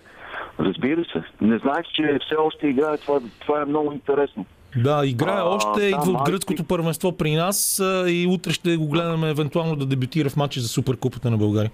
[0.60, 1.24] Разбира се.
[1.42, 2.98] Не знаех, че все още играе.
[2.98, 4.46] Това, това е много интересно.
[4.76, 8.78] Да, играе а, още, да, идва от гръцкото първенство при нас а, и утре ще
[8.78, 11.72] го гледаме евентуално да дебютира в матча за Суперкупата на България.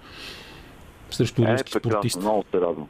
[1.12, 2.22] Срещу е, руски спортист.
[2.22, 2.88] Много се радвам.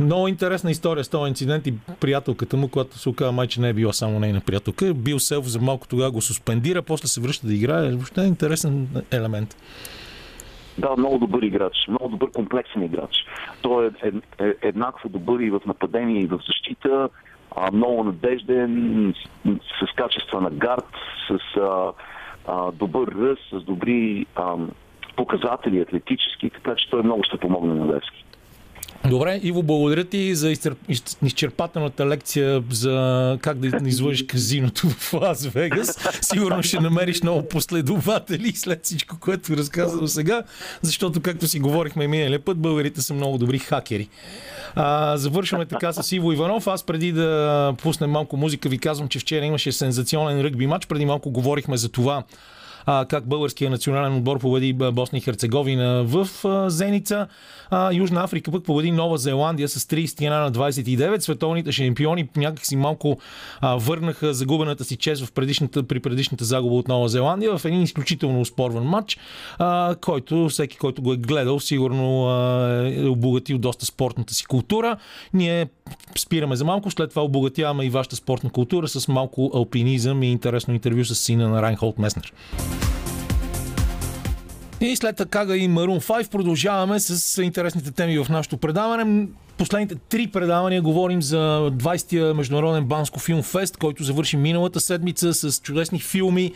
[0.00, 3.68] Много интересна история с този инцидент и приятелката му, която се оказа май, че не
[3.68, 4.94] е била само нейна приятелка.
[4.94, 7.90] Бил Селф за малко тогава го суспендира, после се връща да играе.
[7.90, 9.56] Въобще е интересен елемент.
[10.78, 13.10] Да, много добър играч, много добър комплексен играч.
[13.62, 13.90] Той е,
[14.38, 17.08] е, е еднакво добър и в нападение, и в защита,
[17.56, 20.88] а, много надежден, с, с качества на гард,
[21.28, 21.92] с а,
[22.46, 24.56] а, добър ръст, с добри а,
[25.16, 28.24] показатели атлетически, така че той много ще помогне на Левски.
[29.08, 30.54] Добре, Иво, благодаря ти за
[31.22, 35.98] изчерпателната лекция за как да излъжиш казиното в Лас Вегас.
[36.20, 40.42] Сигурно ще намериш много последователи след всичко, което разказа до сега,
[40.82, 44.08] защото, както си говорихме миналия път, българите са много добри хакери.
[44.74, 46.66] А, завършваме така с Иво Иванов.
[46.66, 50.86] Аз преди да пуснем малко музика, ви казвам, че вчера имаше сензационен ръгби матч.
[50.86, 52.22] Преди малко говорихме за това
[52.86, 57.26] а, как българския национален отбор победи Босна и Херцеговина в а, Зеница.
[57.70, 61.18] А, Южна Африка пък победи Нова Зеландия с 31 на 29.
[61.18, 63.18] Световните шампиони някакси малко
[63.60, 67.82] а, върнаха загубената си чест в предишната, при предишната загуба от Нова Зеландия в един
[67.82, 69.18] изключително спорван матч,
[69.58, 74.96] а, който всеки, който го е гледал, сигурно а, е обогатил доста спортната си култура.
[75.34, 75.66] Ние
[76.18, 80.74] спираме за малко, след това обогатяваме и вашата спортна култура с малко алпинизъм и интересно
[80.74, 82.32] интервю с сина на Райнхолд Меснер.
[84.80, 89.26] И след така и Maroon 5 продължаваме с интересните теми в нашото предаване
[89.60, 95.60] последните три предавания говорим за 20-я Международен Банско филм фест, който завърши миналата седмица с
[95.60, 96.52] чудесни филми,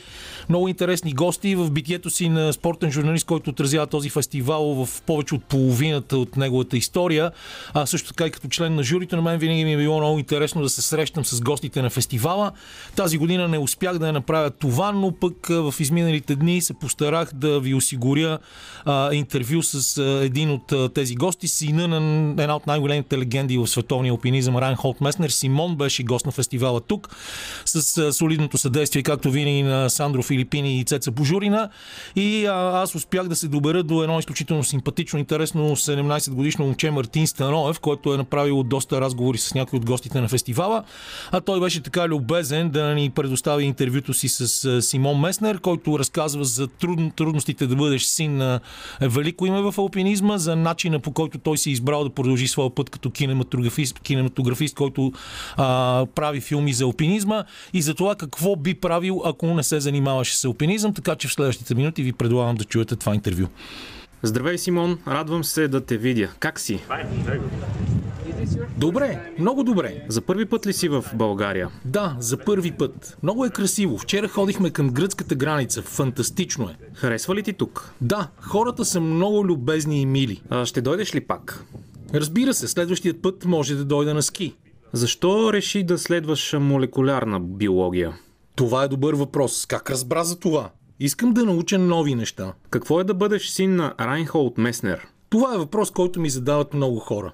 [0.49, 5.35] много интересни гости в битието си на спортен журналист, който отразява този фестивал в повече
[5.35, 7.31] от половината от неговата история.
[7.75, 10.19] А също така и като член на журито на мен винаги ми е било много
[10.19, 12.53] интересно да се срещам с гостите на фестивала.
[12.97, 17.35] Тази година не успях да я направя това, но пък в изминалите дни се постарах
[17.35, 18.39] да ви осигуря
[18.85, 23.19] а, интервю с а, един от а, тези гости, сина на една от най-големите големите
[23.19, 25.31] легенди в световния алпинизъм Райнхолд Меснер.
[25.31, 27.09] Симон беше гост на фестивала тук
[27.65, 31.71] с солидното съдействие, както винаги на Сандро Филипини и Цеца Божурина.
[32.17, 36.91] И а, аз успях да се добера до едно изключително симпатично, интересно 17 годишно момче
[36.91, 40.85] Мартин Станоев, който е направил доста разговори с някои от гостите на фестивала.
[41.33, 46.45] А той беше така любезен да ни предостави интервюто си с Симон Меснер, който разказва
[46.45, 48.61] за труд, трудностите да бъдеш син на
[49.01, 52.84] велико име в алпинизма, за начина по който той си избрал да продължи своя път
[52.91, 55.13] като кинематографист, кинематографист който
[55.57, 60.37] а, прави филми за алпинизма и за това какво би правил, ако не се занимаваше
[60.37, 60.95] с алпинизъм.
[60.95, 63.47] Така че в следващите минути ви предлагам да чуете това интервю.
[64.23, 64.99] Здравей, Симон!
[65.07, 66.29] Радвам се да те видя.
[66.39, 66.81] Как си?
[68.77, 70.05] Добре, много добре.
[70.09, 71.69] За първи път ли си в България?
[71.85, 73.17] Да, за първи път.
[73.23, 73.99] Много е красиво.
[73.99, 75.83] Вчера ходихме към гръцката граница.
[75.83, 76.77] Фантастично е.
[76.95, 77.93] Харесва ли ти тук?
[78.01, 80.43] Да, хората са много любезни и мили.
[80.51, 81.65] А ще дойдеш ли пак?
[82.15, 84.57] Разбира се, следващият път може да дойда на ски.
[84.93, 88.19] Защо реши да следваш молекулярна биология?
[88.57, 89.67] Това е добър въпрос.
[89.67, 90.71] Как разбра за това?
[91.01, 92.53] Искам да науча нови неща.
[92.71, 95.07] Какво е да бъдеш син на Райнхолд Меснер?
[95.31, 97.33] Това е въпрос, който ми задават много хора.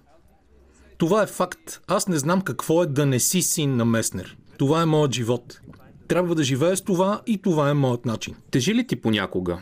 [0.98, 1.80] Това е факт.
[1.86, 4.36] Аз не знам какво е да не си син на Меснер.
[4.58, 5.60] Това е моят живот.
[6.08, 8.34] Трябва да живея с това и това е моят начин.
[8.50, 9.58] Тежи ли ти понякога?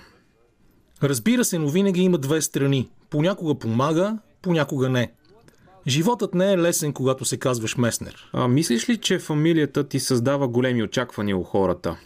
[1.02, 2.90] Разбира се, но винаги има две страни.
[3.10, 5.12] Понякога помага, понякога не.
[5.86, 8.30] Животът не е лесен, когато се казваш Меснер.
[8.32, 11.96] А мислиш ли, че фамилията ти създава големи очаквания у хората?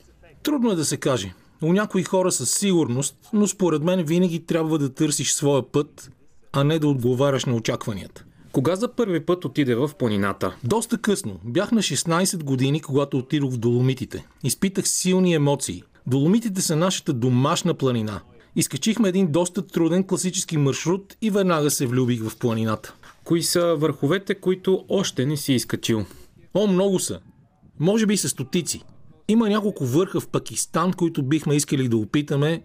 [0.43, 1.35] Трудно е да се каже.
[1.62, 6.11] У някои хора със сигурност, но според мен винаги трябва да търсиш своя път,
[6.53, 8.24] а не да отговаряш на очакванията.
[8.53, 10.57] Кога за първи път отиде в планината?
[10.64, 11.41] Доста късно.
[11.45, 14.26] Бях на 16 години, когато отидох в Доломитите.
[14.45, 15.83] Изпитах силни емоции.
[16.07, 18.20] Доломитите са нашата домашна планина.
[18.57, 22.94] Изкачихме един доста труден класически маршрут и веднага се влюбих в планината.
[23.24, 26.05] Кои са върховете, които още не си изкачил?
[26.55, 27.20] О, много са.
[27.80, 28.84] Може би са стотици.
[29.28, 32.62] Има няколко върха в Пакистан, които бихме искали да опитаме,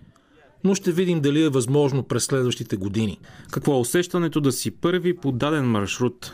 [0.63, 3.19] но ще видим дали е възможно през следващите години.
[3.51, 6.33] Какво е усещането да си първи по даден маршрут?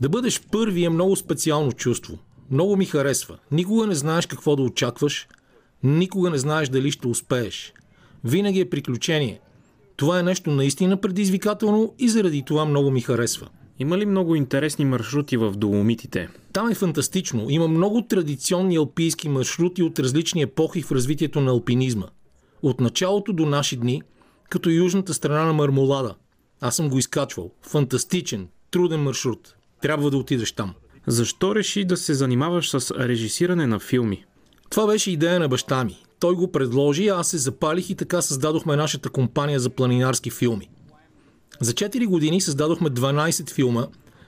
[0.00, 2.18] Да бъдеш първи е много специално чувство.
[2.50, 3.38] Много ми харесва.
[3.50, 5.28] Никога не знаеш какво да очакваш,
[5.82, 7.72] никога не знаеш дали ще успееш.
[8.24, 9.40] Винаги е приключение.
[9.96, 13.48] Това е нещо наистина предизвикателно и заради това много ми харесва.
[13.78, 16.28] Има ли много интересни маршрути в Доломитите?
[16.52, 17.46] Там е фантастично.
[17.48, 22.06] Има много традиционни алпийски маршрути от различни епохи в развитието на алпинизма.
[22.62, 24.02] От началото до наши дни,
[24.48, 26.14] като южната страна на Мармолада.
[26.60, 27.50] Аз съм го изкачвал.
[27.62, 29.54] Фантастичен, труден маршрут.
[29.82, 30.74] Трябва да отидеш там.
[31.06, 34.24] Защо реши да се занимаваш с режисиране на филми?
[34.70, 36.03] Това беше идея на баща ми.
[36.24, 40.70] Той го предложи, аз се запалих и така създадохме нашата компания за планинарски филми.
[41.60, 43.86] За 4 години създадохме 12 филма,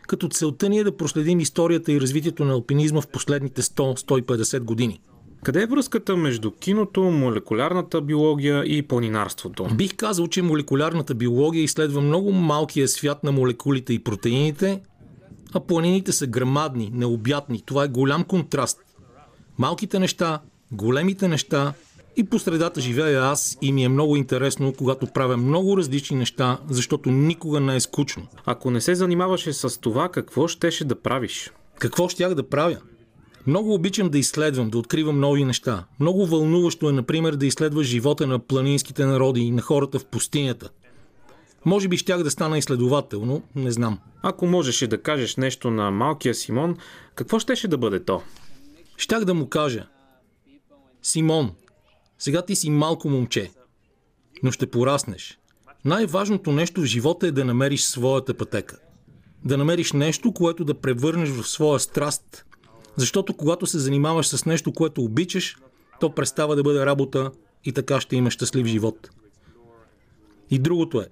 [0.09, 5.01] като целта ни е да проследим историята и развитието на алпинизма в последните 100-150 години.
[5.45, 9.69] Къде е връзката между киното, молекулярната биология и планинарството?
[9.75, 14.81] Бих казал, че молекулярната биология изследва много малкия свят на молекулите и протеините,
[15.55, 17.63] а планините са грамадни, необятни.
[17.67, 18.79] Това е голям контраст.
[19.59, 20.41] Малките неща,
[20.73, 21.75] големите неща
[22.17, 26.59] и по средата живея аз и ми е много интересно, когато правя много различни неща,
[26.69, 28.27] защото никога не е скучно.
[28.45, 31.53] Ако не се занимаваше с това, какво щеше да правиш?
[31.79, 32.79] Какво щях да правя?
[33.47, 35.85] Много обичам да изследвам, да откривам нови неща.
[36.01, 40.71] Много вълнуващо е, например, да изследваш живота на планинските народи и на хората в пустинята.
[41.65, 43.99] Може би щях да стана изследовател, но не знам.
[44.23, 46.77] Ако можеше да кажеш нещо на малкия Симон,
[47.15, 48.23] какво щеше да бъде то?
[48.97, 49.87] Щях да му кажа.
[51.03, 51.53] Симон,
[52.19, 53.51] сега ти си малко момче,
[54.43, 55.39] но ще пораснеш.
[55.85, 58.79] Най-важното нещо в живота е да намериш своята пътека.
[59.45, 62.45] Да намериш нещо, което да превърнеш в своя страст.
[62.97, 65.57] Защото когато се занимаваш с нещо, което обичаш,
[66.01, 67.31] то престава да бъде работа
[67.65, 69.11] и така ще имаш щастлив живот.
[70.51, 71.07] И другото е,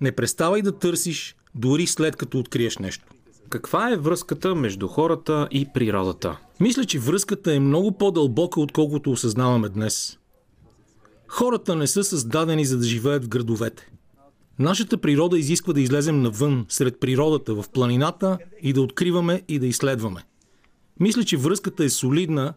[0.00, 3.04] не преставай да търсиш, дори след като откриеш нещо.
[3.48, 6.38] Каква е връзката между хората и природата?
[6.60, 10.17] Мисля, че връзката е много по-дълбока, отколкото осъзнаваме днес.
[11.28, 13.90] Хората не са създадени за да живеят в градовете.
[14.58, 19.66] Нашата природа изисква да излезем навън, сред природата, в планината и да откриваме и да
[19.66, 20.24] изследваме.
[21.00, 22.54] Мисля, че връзката е солидна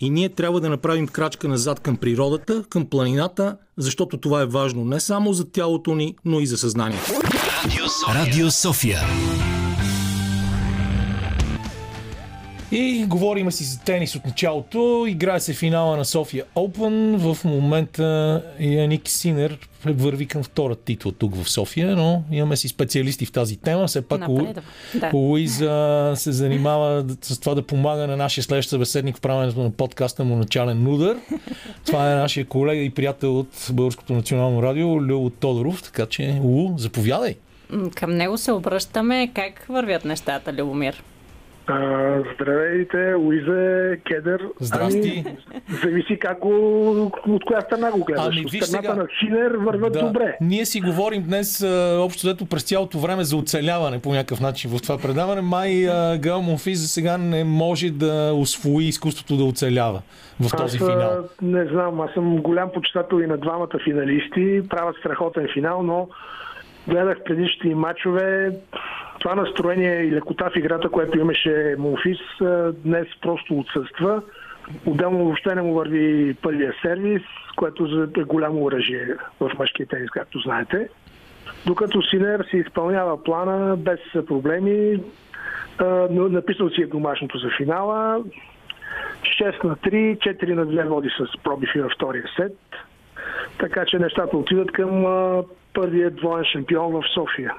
[0.00, 4.84] и ние трябва да направим крачка назад към природата, към планината, защото това е важно
[4.84, 7.12] не само за тялото ни, но и за съзнанието.
[8.14, 9.00] Радио София.
[12.74, 15.04] И говорим си за тенис от началото.
[15.08, 17.16] Играе се финала на София Open.
[17.34, 23.26] В момента Яник Синер върви към втора титла тук в София, но имаме си специалисти
[23.26, 23.86] в тази тема.
[23.86, 24.20] Все пак
[24.94, 25.10] да.
[25.14, 30.24] Луиза се занимава с това да помага на нашия следващ събеседник в правенето на подкаста
[30.24, 31.16] му Начален Нудър.
[31.86, 36.78] Това е нашия колега и приятел от Българското национално радио Лю Тодоров, така че Лу,
[36.78, 37.34] заповядай.
[37.94, 39.30] Към него се обръщаме.
[39.34, 41.02] Как вървят нещата, Любомир?
[41.66, 44.42] А, здравейте, Луиза Кедър.
[44.60, 45.24] Здрасти.
[45.26, 45.36] Ами,
[45.82, 48.26] зависи как го, от коя страна го гледаш.
[48.26, 48.94] Ами, от страната сега...
[48.94, 50.06] на Хинер върват да.
[50.06, 50.36] добре.
[50.40, 51.64] Ние си говорим днес
[51.98, 55.40] общо взето през цялото време за оцеляване по някакъв начин в това предаване.
[55.40, 55.86] Май
[56.18, 60.02] Гал Монфи за сега не може да освои изкуството да оцелява
[60.40, 61.24] в този аз, финал.
[61.42, 64.68] Не знам, аз съм голям почитател и на двамата финалисти.
[64.68, 66.08] Правят страхотен финал, но
[66.88, 68.50] гледах предишните матчове
[69.22, 72.18] това настроение и лекота в играта, което имаше Монфис,
[72.84, 74.22] днес просто отсъства.
[74.86, 77.22] Отделно въобще не му върви първия сервис,
[77.56, 79.06] което е голямо оръжие
[79.40, 80.88] в мъжкия тенис, както знаете.
[81.66, 85.02] Докато Синер си изпълнява плана без проблеми,
[86.10, 88.24] написал си е домашното за финала.
[89.40, 92.56] 6 на 3, 4 на 2 води с пробив във втория сет.
[93.58, 95.04] Така че нещата отидат към
[95.74, 97.54] първия двоен шампион в София.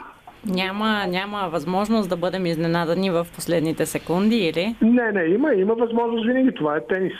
[0.45, 4.75] Няма, няма възможност да бъдем изненадани в последните секунди, или?
[4.81, 6.51] Не, не, има, има възможност винаги.
[6.55, 7.13] Това е тенис.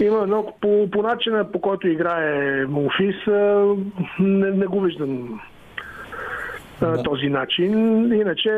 [0.00, 3.16] Има, но по, по начина по който играе Монфис,
[4.20, 5.40] не, не го виждам
[6.80, 7.02] да.
[7.02, 7.72] този начин.
[8.12, 8.50] Иначе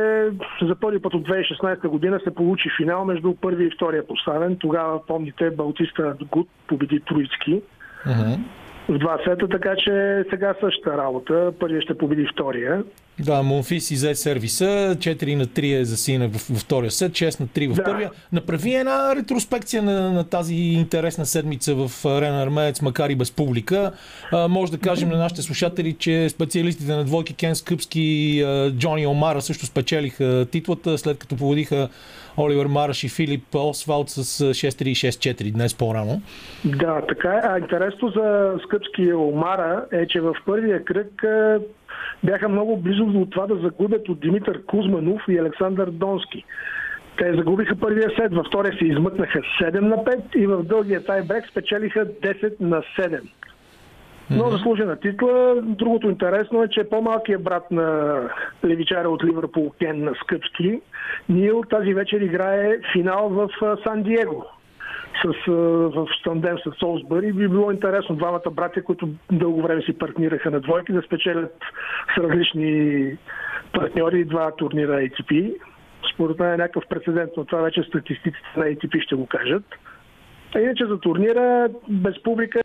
[0.62, 4.56] за първи път от 2016 година се получи финал между първи и втория поставен.
[4.56, 7.62] Тогава, помните, Балтиста Гуд победи Труицки
[8.06, 8.38] Uh-huh.
[8.88, 11.52] В два сета, така че сега същата работа.
[11.60, 12.84] Първият ще победи втория.
[13.24, 17.40] Да, Монфис изе сервиса, 4 на 3 е за сина в, в втория сет, 6
[17.40, 17.84] на 3 в Да.
[17.84, 18.10] първия.
[18.32, 23.92] Направи една ретроспекция на, на тази интересна седмица в Арена Армеец, макар и без публика.
[24.32, 29.06] А, може да кажем на нашите слушатели, че специалистите на двойки Кен Скъпски и Джони
[29.06, 31.88] Омара също спечелиха титлата, след като победиха
[32.38, 36.22] Оливер Мараш и Филип Освалд с а, 6-3 и 6-4 днес по-рано.
[36.64, 37.40] Да, така е.
[37.44, 41.22] А интересно за Скъпски и Омара е, че в първия кръг
[42.24, 46.44] бяха много близо до това да загубят от Димитър Кузманов и Александър Донски.
[47.18, 51.48] Те загубиха първия сет, във втория се измъкнаха 7 на 5 и в дългия тайбрек
[51.50, 53.20] спечелиха 10 на 7.
[54.30, 55.54] Но заслужена титла.
[55.62, 58.20] Другото интересно е, че по-малкият брат на
[58.64, 60.80] левичаря от Ливърпул Кен на Скъпски,
[61.28, 63.48] Нил тази вечер играе финал в
[63.84, 64.46] Сан Диего
[65.24, 65.52] с, а,
[65.90, 67.32] в тандем с Солсбъри.
[67.32, 71.54] Би било интересно двамата братя, които дълго време си партнираха на двойки, да спечелят
[72.14, 73.16] с различни
[73.72, 75.54] партньори два турнира ATP.
[76.14, 79.64] Според мен е някакъв прецедент, но това вече статистиците на ATP ще го кажат.
[80.54, 82.60] А иначе за турнира без публика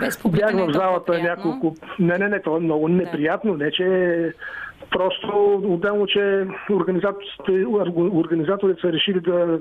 [0.00, 1.50] Без публика Бях е в залата приятно.
[1.50, 1.76] няколко...
[1.98, 3.54] Не, не, не, това е много неприятно.
[3.54, 4.32] Не, че
[4.90, 7.66] просто отделно, че организаторите,
[7.96, 9.58] организаторите са решили да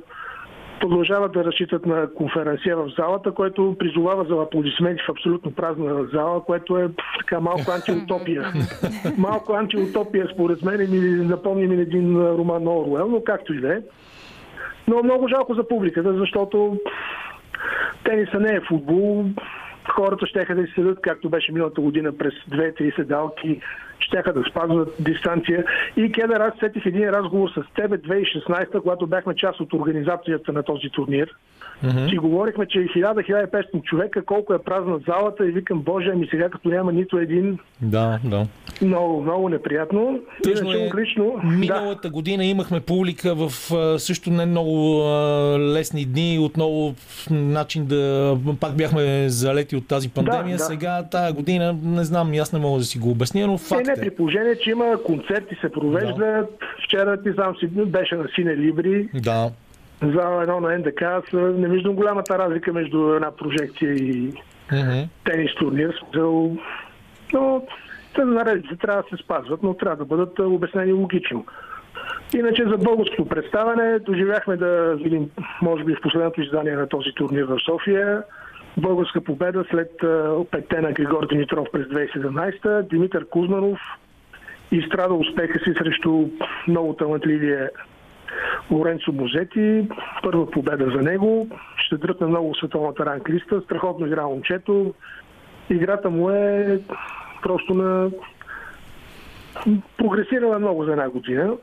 [0.83, 6.43] продължават да разчитат на конференция в залата, което призовава за аплодисменти в абсолютно празна зала,
[6.45, 6.89] което е
[7.19, 8.53] така малко антиутопия.
[9.17, 13.73] малко антиутопия, според мен, ми напомни ми един роман на Оруел, но както и да
[13.73, 13.81] е.
[14.87, 16.77] Но много жалко за публиката, защото
[18.03, 19.25] тениса не е футбол.
[19.89, 23.61] Хората ще да си седат, както беше миналата година, през 2-3 седалки,
[24.03, 25.65] ще да спазват дистанция.
[25.97, 30.63] И Кедър, аз сетих един разговор с тебе 2016, когато бяхме част от организацията на
[30.63, 31.29] този турнир.
[31.83, 32.09] Mm-hmm.
[32.09, 36.69] Си говорихме, че 1000-1500 човека, колко е празна залата и викам, Боже, ами сега като
[36.69, 38.45] няма нито един, Да, да.
[38.81, 40.19] много, много неприятно.
[40.43, 43.49] Тъжно Иначе е, лично, да, Миналата година имахме публика в
[43.99, 45.03] също не много
[45.59, 46.39] лесни дни.
[46.41, 46.95] Отново
[47.31, 50.57] начин да пак бяхме залети от тази пандемия.
[50.57, 50.63] да.
[50.63, 53.92] Сега тая година не знам, аз не мога да си го обясня, но Е, факт
[53.95, 56.17] не, при положение, че има концерти се провеждат.
[56.17, 56.47] Да.
[56.85, 59.51] Вчера ти знам си беше на Сине Либри, Да.
[60.03, 61.01] зала едно на НДК.
[61.01, 64.33] Аз не виждам голямата разлика между една прожекция и
[64.71, 64.99] Мгм.
[65.25, 65.93] тенис турнир.
[67.33, 67.65] Но
[68.15, 71.45] те наредите трябва да се спазват, но трябва да бъдат обяснени логично.
[72.35, 75.29] Иначе за българското представяне доживяхме да видим,
[75.61, 78.23] може би в последното издание на този турнир в София,
[78.77, 79.91] българска победа след
[80.51, 82.89] петте на Григор Димитров през 2017.
[82.89, 83.79] Димитър Кузманов
[84.71, 86.29] изстрада успеха си срещу
[86.67, 87.69] много талантливия
[88.71, 89.87] Лоренцо Музети.
[90.23, 91.47] Първа победа за него.
[91.77, 93.61] Ще дръпне много световната ранглиста.
[93.61, 94.93] Страхотно игра момчето.
[95.69, 96.79] Играта му е
[97.41, 98.11] просто на...
[99.97, 101.53] Прогресирала много за една година.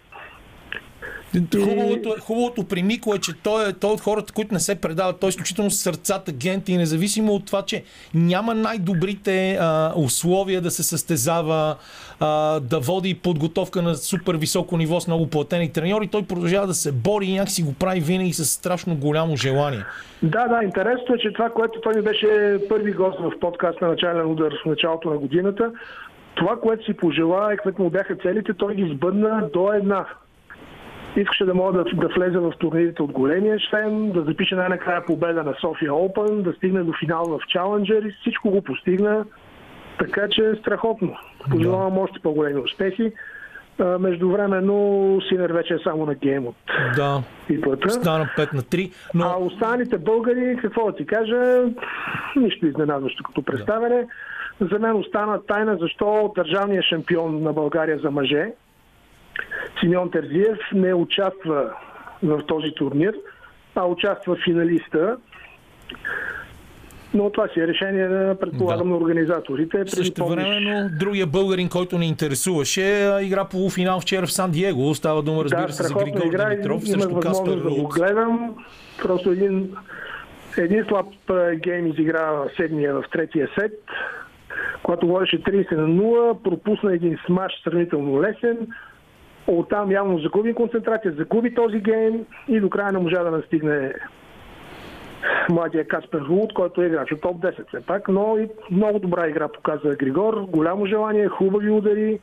[1.34, 4.60] Хубавото, е- хубавото при Мико е, че той е, той е от хората, които не
[4.60, 5.20] се предават.
[5.20, 7.82] Той е изключително сърцата гент и независимо от това, че
[8.14, 11.76] няма най-добрите а, условия да се състезава,
[12.20, 16.74] а, да води подготовка на супер високо ниво с много платени треньори, той продължава да
[16.74, 19.84] се бори и някакси го прави винаги с страшно голямо желание.
[20.22, 23.88] Да, да, интересно е, че това, което той ми беше първи гост в подкаст на
[23.88, 25.70] начален удар в началото на годината,
[26.34, 30.06] това, което си пожела и каквито му бяха целите, той ги сбъдна до една.
[31.16, 35.42] Искаше да мога да, да влезе в турнирите от големия шлем, да запише най-накрая победа
[35.42, 39.24] на София Open, да стигне до финал в Challenger и всичко го постигна.
[39.98, 41.16] Така че е страхотно.
[41.50, 43.12] Пожелавам още по-големи успехи.
[43.98, 46.56] Междувременно Синер вече е само на гейм от
[46.96, 47.90] Да, титлата.
[47.90, 49.24] стана 5 на 3, но...
[49.24, 51.64] А останалите българи, какво да ти кажа,
[52.36, 54.06] нищо изненадващо като представяне.
[54.60, 58.52] За мен остана тайна защо държавният шампион на България за мъже,
[59.80, 61.70] Симеон Терзиев, не участва
[62.22, 63.14] в този турнир,
[63.74, 65.16] а участва финалиста.
[67.14, 68.94] Но това си е решение на, предполагам, Да.
[68.94, 69.82] на организаторите.
[69.86, 74.94] Също времено, другия българин, който ни интересуваше, игра полуфинал вчера в Сан Диего.
[74.94, 76.48] Става дума, разбира да, се, за Григор игра.
[76.48, 78.54] Димитров срещу Каспер да го гледам.
[79.02, 79.74] Просто един,
[80.58, 81.06] един слаб
[81.56, 83.72] гейм изигра в седмия в третия сет,
[84.82, 88.58] когато водеше 30 на 0, пропусна един смаш сравнително лесен.
[89.46, 92.14] Оттам явно загуби концентрация, загуби този гейм
[92.48, 93.92] и до края не можа да настигне
[95.50, 99.28] младия Каспер Руд, който е играч от топ 10 все пак, но и много добра
[99.28, 102.18] игра показа Григор, голямо желание, хубави удари,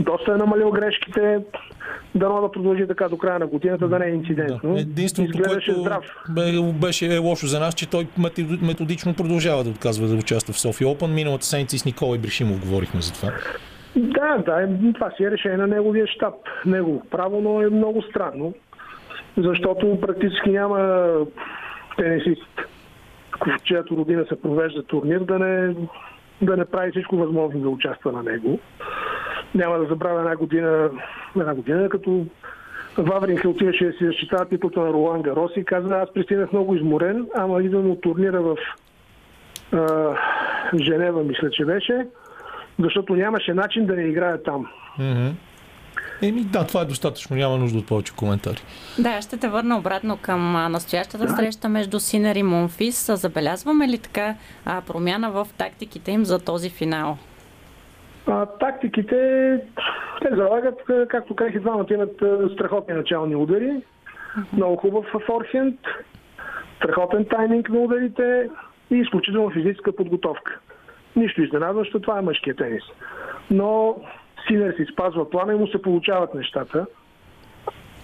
[0.00, 1.38] доста е намалил грешките.
[2.14, 4.74] Дано да продължи така до края на годината, да не е инцидентно.
[4.74, 4.80] Да.
[4.80, 6.04] Единственото, което здрав.
[6.28, 10.60] бе- беше лошо за нас, че той метод- методично продължава да отказва да участва в
[10.60, 11.06] София Open.
[11.06, 13.32] Миналата седмица и с Николай Бришимов говорихме за това.
[13.98, 16.34] Да, да, това си е решение на неговия щаб.
[16.66, 18.54] Негово право, но е много странно,
[19.36, 21.10] защото практически няма
[21.96, 22.48] тенисист,
[23.46, 25.74] в чиято родина се провежда турнир, да не,
[26.42, 28.58] да не прави всичко възможно да участва на него.
[29.54, 30.90] Няма да забравя една година,
[31.36, 32.26] една година като
[32.98, 37.26] Вавринка отиваше да си защитава титлата на Ролан Гарос и каза, аз пристигнах много изморен,
[37.34, 38.56] ама идвам от турнира в
[39.72, 40.16] а,
[40.78, 42.06] Женева, мисля, че беше,
[42.78, 44.66] защото нямаше начин да не играе там.
[46.22, 48.62] Еми да, това е достатъчно, няма нужда от повече коментари.
[48.98, 53.10] Да, ще те върна обратно към настоящата среща между Синер и Монфис.
[53.14, 54.34] Забелязваме ли така
[54.64, 57.18] а, промяна в тактиките им за този финал?
[58.26, 59.16] А, тактиките,
[60.22, 62.22] те залагат, както казах, и двамата имат
[62.54, 63.82] страхотни начални удари,
[64.52, 65.80] много хубав форхенд,
[66.76, 68.48] страхотен тайминг на ударите
[68.90, 70.60] и изключително физическа подготовка.
[71.16, 72.82] Нищо изненадващо, това е мъжкия тенис.
[73.50, 73.96] Но
[74.46, 76.86] Синер си спазва плана и му се получават нещата.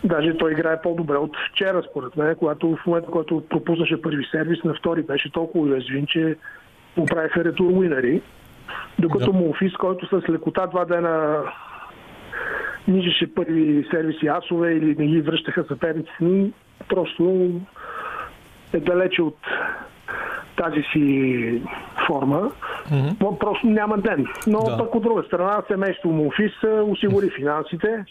[0.04, 4.64] Даже той играе по-добре от вчера, според мен, когато в момента, който пропуснаше първи сервис,
[4.64, 6.36] на втори беше толкова уязвим, че
[6.96, 8.22] му правиха ретур уинери.
[8.98, 9.38] Докато Да.
[9.38, 11.42] Монфис, който с лекота два дена
[12.88, 16.52] нижеше първи сервиси асове или не ги връщаха съперниците, ни,
[16.88, 17.50] просто
[18.72, 19.38] е далече от
[20.56, 21.62] тази си
[22.06, 22.50] форма.
[22.90, 23.38] Mm-hmm.
[23.38, 24.26] Просто няма ден.
[24.46, 24.78] Но Да.
[24.78, 28.04] пък от друга страна семейство Монфис а, осигури финансите,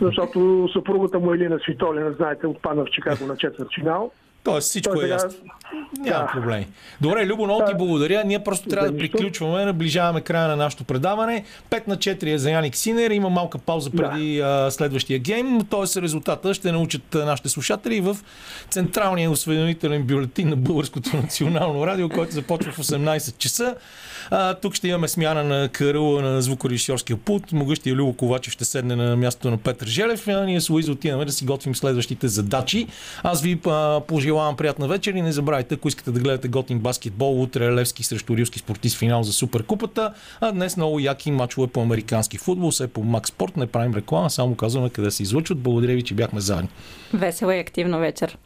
[0.00, 4.10] защото съпругата му Елина Свитолина, знаете, отпадна в Чикаго на четвърт финал.
[4.42, 5.30] Тоест всичко Той е сега- ясно.
[5.98, 6.32] Няма Да.
[6.32, 6.66] проблеми.
[7.00, 7.76] Добре, Любо, много ти Да.
[7.76, 8.24] благодаря.
[8.24, 9.12] Ние просто трябва да нищо.
[9.12, 11.44] приключваме, наближаваме края на нашето предаване.
[11.70, 13.10] 5 на 4 е за Яник Синер.
[13.10, 16.02] Има малка пауза преди а, следващия гейм, т.е.
[16.02, 18.16] резултата ще научат нашите слушатели в
[18.70, 23.74] централния осведомителен бюлетин на Българското национално радио, който започва в 18 часа.
[24.30, 27.52] А, тук ще имаме смяна на карула на звукорежисьорския пулт.
[27.52, 30.28] Могъщия Любо Ковачев ще седне на мястото на Петър Желев.
[30.28, 32.86] А ние с Луиза отиваме да си готвим следващите задачи.
[33.22, 37.42] Аз ви а, пожелавам приятна вечер и не забравяйте, ако искате да гледате готин баскетбол,
[37.42, 42.38] утре Левски срещу Рилски спортист финал за Суперкупата, а днес много яки мачове по американски
[42.38, 45.58] футбол, все по Макс Спорт, не правим реклама, само казваме къде се излъчват.
[45.58, 46.68] Благодаря ви, че бяхме заедно.
[47.14, 48.38] Весела и активна вечер.